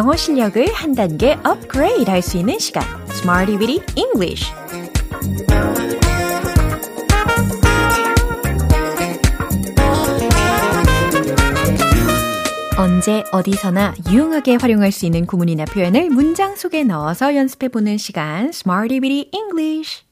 영어 0.00 0.16
실력을 0.16 0.66
한 0.72 0.94
단계 0.94 1.34
업그레이드 1.44 2.08
할 2.08 2.22
수 2.22 2.38
있는 2.38 2.58
시간. 2.58 2.82
Smarty 3.10 3.58
Weedy 3.58 3.84
English. 3.96 4.50
언제 12.78 13.22
어디서나 13.30 13.94
유용하게 14.10 14.56
활용할 14.58 14.90
수 14.90 15.04
있는 15.04 15.26
구문이나 15.26 15.66
표현을 15.66 16.08
문장 16.08 16.56
속에 16.56 16.82
넣어서 16.82 17.36
연습해 17.36 17.68
보는 17.68 17.98
시간. 17.98 18.46
Smarty 18.48 19.00
Weedy 19.00 19.28
English. 19.34 20.04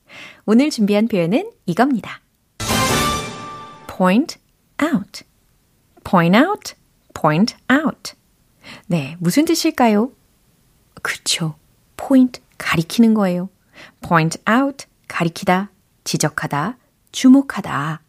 오늘 0.44 0.68
준비한 0.68 1.09
표현은 1.09 1.51
이겁니다. 1.64 2.20
point 3.87 4.37
out. 4.83 5.24
Point 6.05 6.37
out. 6.37 6.74
Point 7.14 7.57
out 7.72 8.17
네, 8.90 9.16
무슨 9.18 9.44
뜻일까요? 9.44 10.11
그쵸. 11.03 11.57
point 11.96 12.40
가리키는 12.57 13.12
거예요. 13.14 13.51
point 14.01 14.38
out 14.51 14.87
가리키다, 15.09 15.70
지적하다, 16.05 16.79
주목하다. 17.12 18.01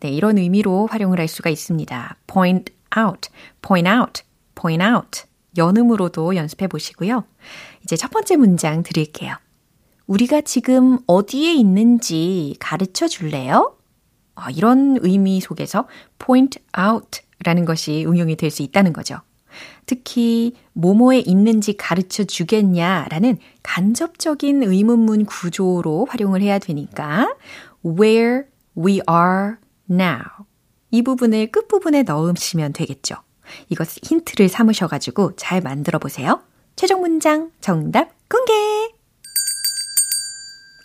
네, 0.00 0.10
이런 0.10 0.36
의미로 0.38 0.86
활용을 0.86 1.18
할 1.18 1.28
수가 1.28 1.48
있습니다. 1.50 2.16
point 2.26 2.72
out, 2.98 3.30
point 3.62 3.88
out, 3.88 4.22
point 4.54 4.84
out. 4.84 5.22
연음으로도 5.56 6.36
연습해 6.36 6.68
보시고요. 6.68 7.24
이제 7.82 7.96
첫 7.96 8.10
번째 8.10 8.36
문장 8.36 8.82
드릴게요. 8.82 9.34
우리가 10.06 10.42
지금 10.42 10.98
어디에 11.06 11.54
있는지 11.54 12.54
가르쳐 12.60 13.08
줄래요? 13.08 13.76
어, 14.36 14.42
이런 14.54 14.98
의미 15.00 15.40
속에서 15.40 15.88
point 16.18 16.60
out 16.78 17.22
라는 17.44 17.64
것이 17.64 18.04
응용이 18.06 18.36
될 18.36 18.50
수 18.50 18.62
있다는 18.62 18.92
거죠. 18.92 19.20
특히 19.86 20.54
뭐뭐에 20.72 21.20
있는지 21.20 21.76
가르쳐 21.76 22.24
주겠냐라는 22.24 23.38
간접적인 23.62 24.62
의문문 24.62 25.24
구조로 25.26 26.06
활용을 26.10 26.42
해야 26.42 26.58
되니까 26.58 27.34
where 27.84 28.44
we 28.76 29.00
are 29.08 29.54
now 29.90 30.22
이 30.90 31.02
부분을 31.02 31.50
끝부분에 31.50 32.02
넣으시면 32.02 32.72
되겠죠. 32.72 33.16
이것 33.68 33.88
힌트를 34.02 34.48
삼으셔가지고 34.48 35.36
잘 35.36 35.60
만들어 35.60 35.98
보세요. 35.98 36.42
최종 36.76 37.00
문장 37.00 37.50
정답 37.60 38.10
공개! 38.28 38.52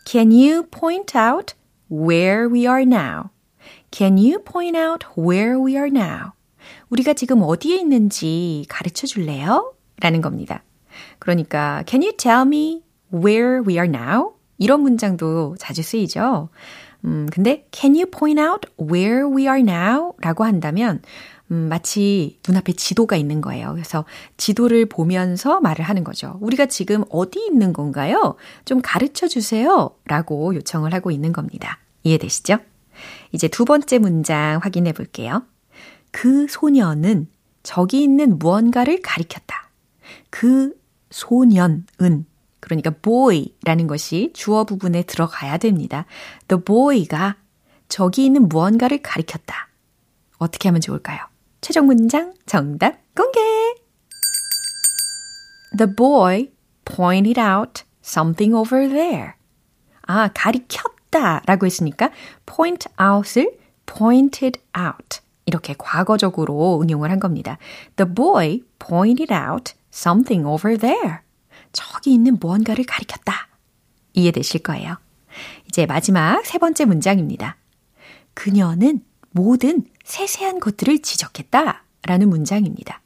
Can 0.05 0.31
you 0.31 0.63
point 0.63 1.17
out 1.17 1.55
where 1.91 2.47
we 2.47 2.67
are 2.67 2.83
now? 2.83 3.29
Can 3.91 4.17
you 4.17 4.39
point 4.39 4.77
out 4.77 5.05
where 5.17 5.59
we 5.59 5.75
are 5.77 5.89
now? 5.89 6.33
우리가 6.93 7.13
지금 7.13 7.41
어디에 7.41 7.77
있는지 7.77 8.65
가르쳐 8.69 9.07
줄래요? 9.07 9.73
라는 9.99 10.21
겁니다. 10.21 10.63
그러니까, 11.17 11.83
can 11.87 12.03
you 12.03 12.15
tell 12.15 12.41
me 12.45 12.83
where 13.11 13.61
we 13.67 13.73
are 13.75 13.89
now? 13.89 14.33
이런 14.59 14.81
문장도 14.81 15.55
자주 15.57 15.81
쓰이죠. 15.81 16.49
음, 17.05 17.27
근데 17.31 17.65
can 17.71 17.95
you 17.95 18.05
point 18.05 18.39
out 18.39 18.69
where 18.79 19.25
we 19.25 19.43
are 19.43 19.59
now? 19.59 20.13
라고 20.19 20.43
한다면 20.43 21.01
음, 21.49 21.67
마치 21.67 22.39
눈앞에 22.47 22.73
지도가 22.73 23.15
있는 23.15 23.41
거예요. 23.41 23.71
그래서 23.73 24.05
지도를 24.37 24.85
보면서 24.85 25.59
말을 25.61 25.83
하는 25.83 26.03
거죠. 26.03 26.37
우리가 26.41 26.67
지금 26.67 27.03
어디 27.09 27.43
있는 27.43 27.73
건가요? 27.73 28.35
좀 28.65 28.81
가르쳐 28.83 29.27
주세요. 29.27 29.95
라고 30.05 30.53
요청을 30.55 30.93
하고 30.93 31.09
있는 31.09 31.33
겁니다. 31.33 31.79
이해되시죠? 32.03 32.59
이제 33.31 33.47
두 33.47 33.65
번째 33.65 33.97
문장 33.97 34.59
확인해 34.61 34.93
볼게요. 34.93 35.43
그 36.13 36.47
소년은 36.47 37.27
저기 37.63 38.03
있는 38.03 38.37
무언가를 38.37 39.01
가리켰다. 39.01 39.69
그 40.29 40.73
소년은 41.09 41.85
그러니까 42.59 42.91
boy라는 42.91 43.87
것이 43.87 44.31
주어 44.33 44.63
부분에 44.63 45.03
들어가야 45.03 45.57
됩니다. 45.57 46.05
The 46.47 46.63
boy가 46.63 47.35
저기 47.89 48.25
있는 48.25 48.47
무언가를 48.47 49.01
가리켰다. 49.01 49.69
어떻게 50.37 50.69
하면 50.69 50.81
좋을까요? 50.81 51.19
최종 51.61 51.87
문장 51.87 52.33
정답 52.45 52.99
공개! 53.15 53.39
The 55.77 55.93
boy 55.95 56.51
pointed 56.85 57.41
out 57.41 57.83
something 58.03 58.55
over 58.55 58.87
there. 58.87 59.33
아, 60.03 60.29
가리켰다 60.33 61.41
라고 61.45 61.65
했으니까 61.65 62.11
point 62.45 62.87
out을 63.01 63.57
pointed 63.87 64.61
out. 64.77 65.22
이렇게 65.45 65.75
과거적으로 65.77 66.79
응용을 66.81 67.11
한 67.11 67.19
겁니다. 67.19 67.57
The 67.95 68.13
boy 68.13 68.63
pointed 68.79 69.33
out 69.33 69.73
something 69.93 70.47
over 70.47 70.77
there. 70.77 71.19
저기 71.71 72.13
있는 72.13 72.37
무언가를 72.39 72.85
가리켰다. 72.85 73.49
이해되실 74.13 74.61
거예요. 74.61 74.97
이제 75.67 75.85
마지막 75.85 76.45
세 76.45 76.57
번째 76.57 76.85
문장입니다. 76.85 77.57
그녀는 78.33 79.03
모든 79.31 79.83
세세한 80.03 80.59
것들을 80.59 81.01
지적했다. 81.01 81.83
라는 82.05 82.29
문장입니다. 82.29 83.01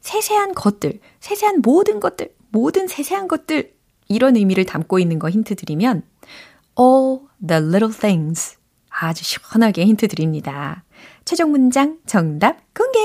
세세한 0.00 0.54
것들, 0.54 0.98
세세한 1.20 1.60
모든 1.62 2.00
것들, 2.00 2.34
모든 2.48 2.88
세세한 2.88 3.28
것들, 3.28 3.74
이런 4.08 4.34
의미를 4.34 4.64
담고 4.64 4.98
있는 4.98 5.18
거 5.18 5.28
힌트 5.28 5.56
드리면, 5.56 6.02
all 6.78 7.20
the 7.46 7.62
little 7.62 7.92
things. 7.92 8.56
아주 8.88 9.24
시원하게 9.24 9.84
힌트 9.84 10.08
드립니다. 10.08 10.84
최종 11.30 11.52
문장 11.52 12.00
정답 12.06 12.56
공개! 12.74 12.98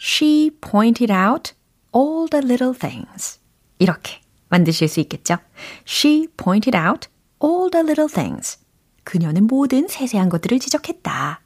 She 0.00 0.52
pointed 0.60 1.12
out 1.12 1.54
all 1.92 2.28
the 2.30 2.40
little 2.46 2.72
things. 2.72 3.40
이렇게 3.80 4.20
만드실 4.48 4.86
수 4.86 5.00
있겠죠. 5.00 5.38
She 5.84 6.28
pointed 6.36 6.78
out 6.78 7.08
all 7.42 7.68
the 7.68 7.82
little 7.82 8.08
things. 8.08 8.60
그녀는 9.02 9.48
모든 9.48 9.88
세세한 9.88 10.28
것들을 10.28 10.60
지적했다. 10.60 11.40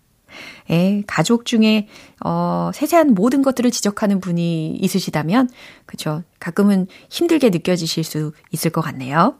예, 0.68 1.02
가족 1.06 1.46
중에 1.46 1.88
어, 2.22 2.70
세세한 2.74 3.14
모든 3.14 3.40
것들을 3.40 3.70
지적하는 3.70 4.20
분이 4.20 4.76
있으시다면 4.82 5.48
그죠? 5.86 6.24
가끔은 6.40 6.88
힘들게 7.08 7.48
느껴지실 7.48 8.04
수 8.04 8.32
있을 8.50 8.70
것 8.70 8.82
같네요. 8.82 9.38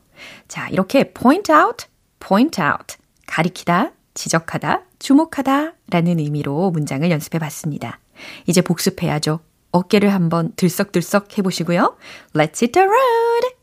자, 0.49 0.71
이렇게 0.71 1.13
point 1.13 1.53
out, 1.53 1.85
point 2.19 2.59
out 2.63 2.97
가리키다, 3.27 3.93
지적하다, 4.15 4.88
주목하다 4.99 5.75
라는 5.91 6.19
의미로 6.19 6.71
문장을 6.71 7.11
연습해 7.11 7.39
봤습니다. 7.39 8.01
이제 8.47 8.61
복습해야죠. 8.61 9.41
어깨를 9.71 10.13
한번 10.13 10.53
들썩들썩 10.57 11.39
해보시고요. 11.39 11.97
Let's 12.35 12.63
hit 12.63 12.73
the 12.73 12.87
road! 12.87 13.59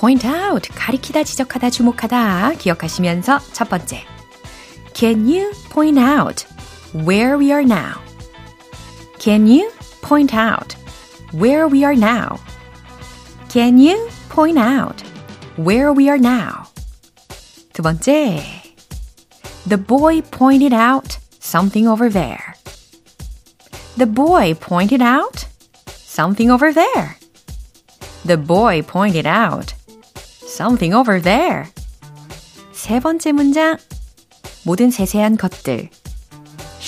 point 0.00 0.26
out, 0.26 0.70
가리키다, 0.74 1.24
지적하다, 1.24 1.68
주목하다 1.68 2.52
기억하시면서 2.54 3.38
첫 3.52 3.68
번째. 3.68 4.02
Can 4.94 5.26
you 5.26 5.52
point 5.70 6.00
out 6.00 6.46
where 6.94 7.36
we 7.38 7.52
are 7.52 7.62
now? 7.62 8.00
Can 9.18 9.46
you 9.46 9.70
point 10.00 10.34
out 10.34 10.74
where 11.34 11.68
we 11.70 11.84
are 11.84 11.94
now? 11.94 12.38
Can 13.49 13.77
you 13.77 14.09
point 14.29 14.57
out 14.57 15.01
where 15.55 15.93
we 15.93 16.09
are 16.09 16.17
now? 16.17 16.65
두 17.73 17.81
번째. 17.81 18.41
The 19.67 19.77
boy 19.77 20.21
pointed 20.21 20.73
out 20.73 21.17
something 21.39 21.87
over 21.87 22.09
there. 22.09 22.55
The 23.97 24.05
boy 24.05 24.53
pointed 24.55 25.01
out 25.01 25.47
something 25.87 26.49
over 26.51 26.73
there. 26.73 27.17
The 28.25 28.37
boy 28.37 28.81
pointed 28.81 29.25
out 29.25 29.73
something 30.45 30.93
over 30.93 31.21
there. 31.21 31.67
세 32.73 32.99
번째 32.99 33.31
문장. 33.31 33.77
모든 34.63 34.91
세세한 34.91 35.37
것들. 35.37 35.89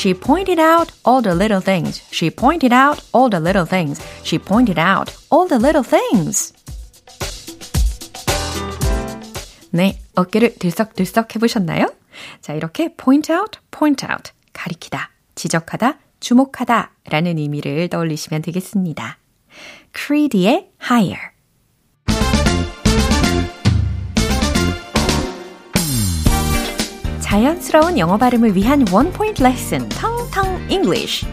She 0.03 0.15
pointed 0.15 0.59
out 0.59 0.91
all 1.05 1.23
the 1.23 1.33
little 1.33 1.61
things. 1.61 2.03
She 2.11 2.29
pointed 2.29 2.73
out 2.73 3.01
all 3.13 3.31
the 3.31 3.39
little 3.39 3.65
things. 3.65 4.03
She 4.25 4.37
pointed 4.37 4.77
out 4.77 5.15
all 5.31 5.47
the 5.47 5.63
little 5.63 5.85
things. 5.85 6.53
네, 9.71 10.01
어깨를 10.17 10.57
들썩들썩 10.59 11.37
해보셨나요? 11.37 11.87
자, 12.41 12.53
이렇게 12.53 12.93
point 12.97 13.33
out, 13.33 13.61
point 13.71 14.05
out. 14.05 14.33
가리키다, 14.53 15.13
지적하다, 15.37 16.01
주목하다 16.19 16.91
라는 17.09 17.39
의미를 17.39 17.87
떠올리시면 17.87 18.43
되겠습니다. 18.43 19.19
Creed의 19.95 20.73
higher. 20.83 21.32
자연스러운 27.33 27.99
영어 27.99 28.19
발음을 28.19 28.55
위한 28.55 28.85
원 28.93 29.11
포인트 29.11 29.43
레슨 29.43 29.89
텅텅 29.89 30.69
English. 30.71 31.25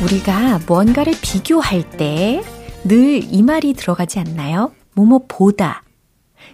우리가 0.00 0.60
뭔가를 0.68 1.14
비교할 1.20 1.90
때 1.90 2.40
늘 2.84 3.20
이 3.32 3.42
말이 3.42 3.72
들어가지 3.74 4.20
않나요? 4.20 4.72
뭐뭐 4.94 5.22
보다. 5.26 5.82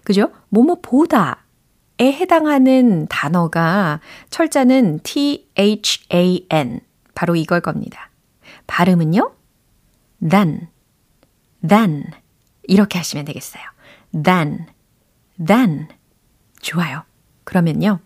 그죠? 0.02 0.30
뭐뭐 0.48 0.78
보다 0.80 1.44
에 2.00 2.11
해당하는 2.11 3.06
단어가 3.08 4.00
철자는 4.30 5.00
T-H-A-N. 5.02 6.80
바로 7.14 7.37
이걸 7.37 7.61
겁니다. 7.61 8.08
발음은요? 8.66 9.38
Than, 10.20 10.68
than. 11.66 12.04
이렇게 12.64 12.98
하시면 12.98 13.24
되겠어요. 13.24 13.62
than, 14.12 14.66
than. 15.44 15.88
좋아요. 16.61 17.02
그러면요. 17.44 18.00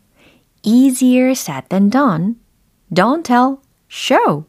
easier 0.63 1.31
said 1.31 1.69
than 1.69 1.91
done. 1.91 2.37
Don't 2.93 3.25
tell, 3.25 3.57
show. 3.91 4.45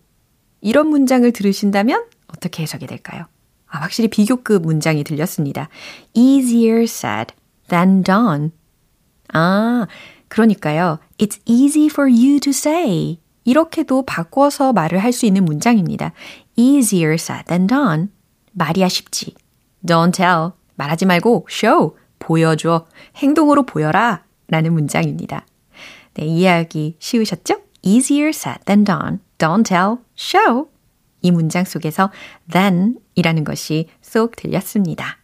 이런 0.61 0.87
문장을 0.87 1.29
들으신다면 1.31 2.05
어떻게 2.27 2.63
해석이 2.63 2.87
될까요? 2.87 3.25
아, 3.67 3.79
확실히 3.79 4.07
비교급 4.07 4.61
문장이 4.61 5.03
들렸습니다. 5.03 5.69
easier 6.13 6.83
said 6.83 7.33
than 7.69 8.03
done. 8.03 8.51
아, 9.33 9.87
그러니까요. 10.27 10.99
It's 11.17 11.39
easy 11.45 11.87
for 11.87 12.09
you 12.09 12.39
to 12.39 12.51
say. 12.51 13.19
이렇게도 13.43 14.05
바꿔서 14.05 14.73
말을 14.73 14.99
할 14.99 15.11
수 15.13 15.25
있는 15.25 15.45
문장입니다. 15.45 16.11
easier 16.55 17.13
said 17.15 17.45
than 17.45 17.67
done. 17.67 18.07
말이야 18.53 18.87
쉽지. 18.87 19.35
Don't 19.85 20.13
tell. 20.13 20.51
말하지 20.75 21.05
말고 21.05 21.47
show. 21.49 21.95
보여줘. 22.19 22.87
행동으로 23.17 23.63
보여라. 23.65 24.23
라는 24.47 24.73
문장입니다. 24.73 25.45
네, 26.15 26.25
이해하기 26.25 26.97
쉬우셨죠? 26.99 27.61
easier 27.81 28.29
said 28.29 28.63
than 28.65 28.83
done. 28.83 29.19
Don't 29.37 29.65
tell. 29.65 29.97
show. 30.17 30.67
이 31.21 31.31
문장 31.31 31.63
속에서 31.63 32.11
than 32.51 32.97
이라는 33.15 33.43
것이 33.43 33.89
쏙 34.01 34.35
들렸습니다. 34.35 35.17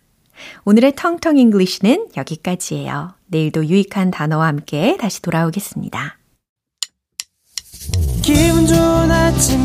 오늘의 0.63 0.93
텅텅 0.95 1.37
English는 1.37 2.09
여기까지예요. 2.15 3.13
내일도 3.27 3.65
유익한 3.65 4.11
단어와 4.11 4.47
함께 4.47 4.97
다시 4.97 5.21
돌아오겠습니다. 5.21 6.18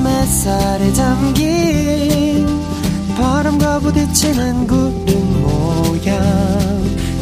햇살에 0.07 0.93
담긴 0.93 2.47
바람과 3.17 3.81
부딪히는 3.81 4.67
구름 4.67 5.43
모양. 5.43 6.55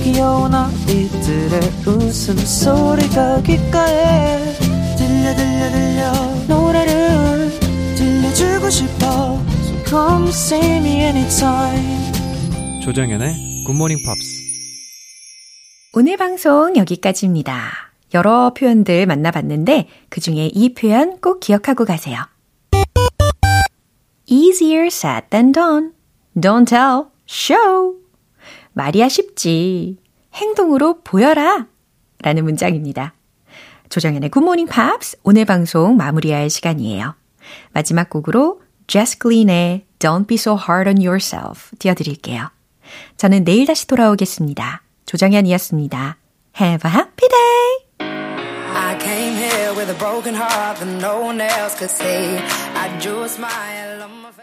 귀여운 0.02 0.54
아이들의 0.54 1.60
웃음소리가 1.86 3.42
귓가에 3.42 4.56
들려 4.96 5.34
들려 5.36 5.70
들려. 5.70 6.12
노래를 6.48 7.50
들려주고 7.96 8.70
싶어. 8.70 9.40
So 9.62 9.84
come 9.84 10.28
see 10.28 10.76
me 10.78 11.00
anytime. 11.02 12.12
조정연의 12.82 13.64
굿모닝 13.66 13.98
팝스 14.04 14.42
오늘 15.94 16.16
방송 16.16 16.74
여기까지입니다. 16.76 17.92
여러 18.14 18.52
표현들 18.54 19.06
만나봤는데 19.06 19.88
그 20.08 20.20
중에 20.20 20.50
이 20.52 20.74
표현 20.74 21.20
꼭 21.20 21.40
기억하고 21.40 21.84
가세요. 21.84 22.31
Easier 24.26 24.86
said 24.86 25.24
than 25.30 25.52
done. 25.52 25.92
Don't 26.38 26.66
tell, 26.66 27.06
show. 27.28 27.96
말이야 28.72 29.08
쉽지. 29.08 29.98
행동으로 30.34 31.00
보여라. 31.02 31.66
라는 32.22 32.44
문장입니다. 32.44 33.14
조정현의 33.88 34.30
Good 34.30 34.43
Morning 34.43 34.66
Pops 34.66 35.18
오늘 35.22 35.44
방송 35.44 35.96
마무리할 35.96 36.48
시간이에요. 36.48 37.14
마지막 37.72 38.08
곡으로 38.08 38.62
제스 38.86 39.18
글린의 39.18 39.84
Don't 39.98 40.26
be 40.26 40.36
so 40.36 40.56
hard 40.56 40.88
on 40.88 40.96
yourself 40.96 41.76
띄워드릴게요. 41.78 42.50
저는 43.16 43.44
내일 43.44 43.66
다시 43.66 43.86
돌아오겠습니다. 43.86 44.82
조정현이었습니다. 45.06 46.16
Have 46.58 46.90
a 46.90 46.94
happy 46.96 47.28
day! 47.28 47.91
With 49.52 49.90
a 49.90 49.94
broken 49.94 50.34
heart 50.34 50.78
that 50.78 50.86
no 50.86 51.20
one 51.20 51.40
else 51.40 51.78
could 51.78 51.90
see. 51.90 52.04
I 52.04 52.98
drew 53.00 53.22
a 53.22 53.28
smile 53.28 54.02
on 54.02 54.22
my 54.22 54.30
face. 54.30 54.42